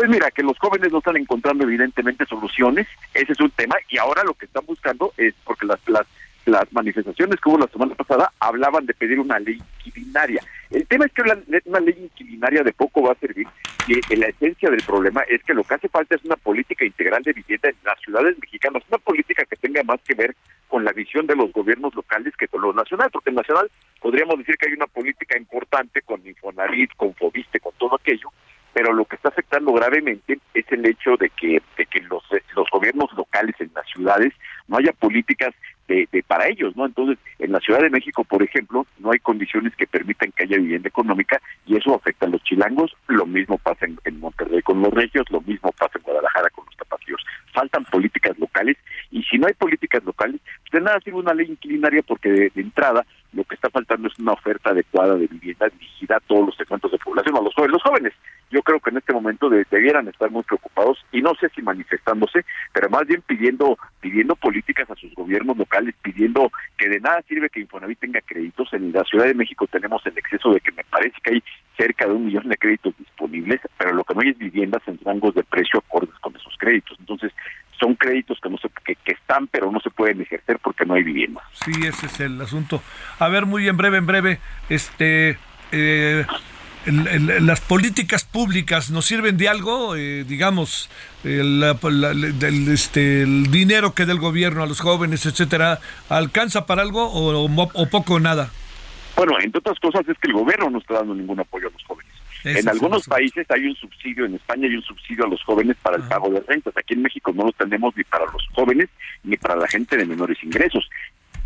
[0.00, 3.98] Pues mira, que los jóvenes no están encontrando evidentemente soluciones, ese es un tema, y
[3.98, 6.06] ahora lo que están buscando es, porque las, las,
[6.46, 10.42] las manifestaciones que hubo la semana pasada hablaban de pedir una ley inquilinaria.
[10.70, 13.46] El tema es que una, ley inquilinaria de poco va a servir,
[13.84, 17.22] y la esencia del problema es que lo que hace falta es una política integral
[17.22, 20.34] de vivienda en las ciudades mexicanas, una política que tenga más que ver
[20.68, 23.70] con la visión de los gobiernos locales que con lo nacional, porque en nacional
[24.00, 28.32] podríamos decir que hay una política importante con Infonavit, con Fobiste, con todo aquello,
[28.72, 32.22] pero lo que está afectando gravemente es el hecho de que, de que los,
[32.54, 34.32] los gobiernos locales en las ciudades
[34.68, 35.54] no haya políticas
[35.88, 36.86] de, de, para ellos, ¿no?
[36.86, 40.56] Entonces, en la Ciudad de México, por ejemplo, no hay condiciones que permitan que haya
[40.56, 44.80] vivienda económica y eso afecta a los chilangos, lo mismo pasa en, en Monterrey con
[44.80, 47.20] los regios, lo mismo pasa en Guadalajara con los tapatíos.
[47.52, 48.76] Faltan políticas locales
[49.10, 50.40] y si no hay políticas locales,
[50.72, 54.32] de nada sirve una ley inquilinaria porque de, entrada lo que está faltando es una
[54.32, 57.72] oferta adecuada de vivienda dirigida a todos los segmentos de población, a los jóvenes.
[57.72, 58.12] Los jóvenes,
[58.50, 61.62] yo creo que en este momento de, debieran estar muy preocupados y no sé si
[61.62, 67.22] manifestándose, pero más bien pidiendo pidiendo políticas a sus gobiernos locales, pidiendo que de nada
[67.28, 68.72] sirve que Infonavit tenga créditos.
[68.72, 71.42] En la Ciudad de México tenemos el exceso de que me parece que hay
[71.76, 74.98] cerca de un millón de créditos disponibles, pero lo que no hay es viviendas en
[75.04, 76.96] rangos de precio acordes con esos créditos.
[76.98, 77.32] Entonces,
[77.80, 81.02] son créditos que no se, que, están pero no se pueden ejercer porque no hay
[81.02, 81.40] vivienda.
[81.64, 82.82] Sí, ese es el asunto.
[83.18, 85.38] A ver, muy en breve, en breve, este
[85.72, 86.24] eh,
[86.86, 90.88] las políticas públicas nos sirven de algo, eh, digamos,
[91.24, 91.62] el,
[92.72, 95.78] este, el dinero que da el gobierno a los jóvenes, etcétera,
[96.08, 98.50] ¿alcanza para algo o, o poco o nada?
[99.16, 101.84] Bueno, entre otras cosas es que el gobierno no está dando ningún apoyo a los
[101.84, 102.12] jóvenes.
[102.44, 105.96] En algunos países hay un subsidio, en España hay un subsidio a los jóvenes para
[105.96, 106.76] el pago de rentas.
[106.76, 108.88] Aquí en México no lo tenemos ni para los jóvenes
[109.24, 110.88] ni para la gente de menores ingresos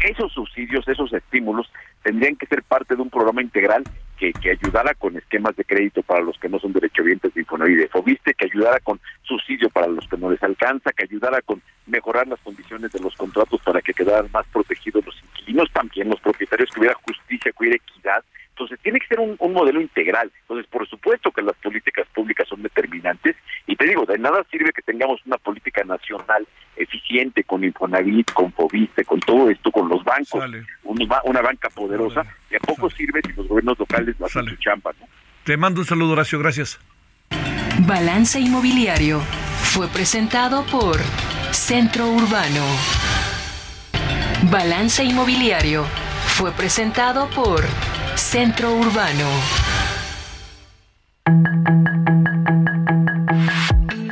[0.02, 1.70] esos subsidios, esos estímulos,
[2.02, 3.84] tendrían que ser parte de un programa integral
[4.18, 7.78] que, que ayudara con esquemas de crédito para los que no son derechohabientes de Infonavit
[7.78, 11.62] de Fobiste, que ayudara con subsidio para los que no les alcanza, que ayudara con
[11.86, 16.20] mejorar las condiciones de los contratos para que quedaran más protegidos los inquilinos, también los
[16.20, 18.24] propietarios, que hubiera justicia, que hubiera equidad.
[18.64, 20.32] Entonces tiene que ser un, un modelo integral.
[20.42, 23.36] Entonces, por supuesto que las políticas públicas son determinantes
[23.66, 26.46] y te digo, de nada sirve que tengamos una política nacional
[26.76, 30.44] eficiente con Infonavit, con Fobiste, con todo esto, con los bancos,
[30.82, 34.92] una, banca poderosa, y a poco sirve si los gobiernos locales no hacen su champa.
[35.00, 35.06] ¿no?
[35.44, 36.80] Te mando un saludo, Horacio, gracias.
[37.86, 40.98] Balance Inmobiliario fue presentado por
[41.52, 42.64] Centro Urbano.
[44.50, 45.84] Balance Inmobiliario
[46.26, 47.62] fue presentado por
[48.16, 49.28] Centro Urbano.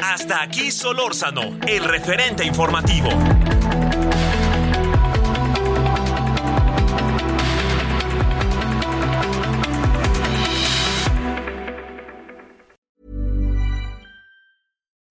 [0.03, 3.09] Hasta aquí Solórzano, el referente informativo.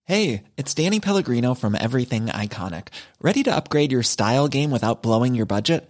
[0.06, 2.90] Hey, it's Danny Pellegrino from Everything Iconic.
[3.22, 5.90] Ready to upgrade your style game without blowing your budget?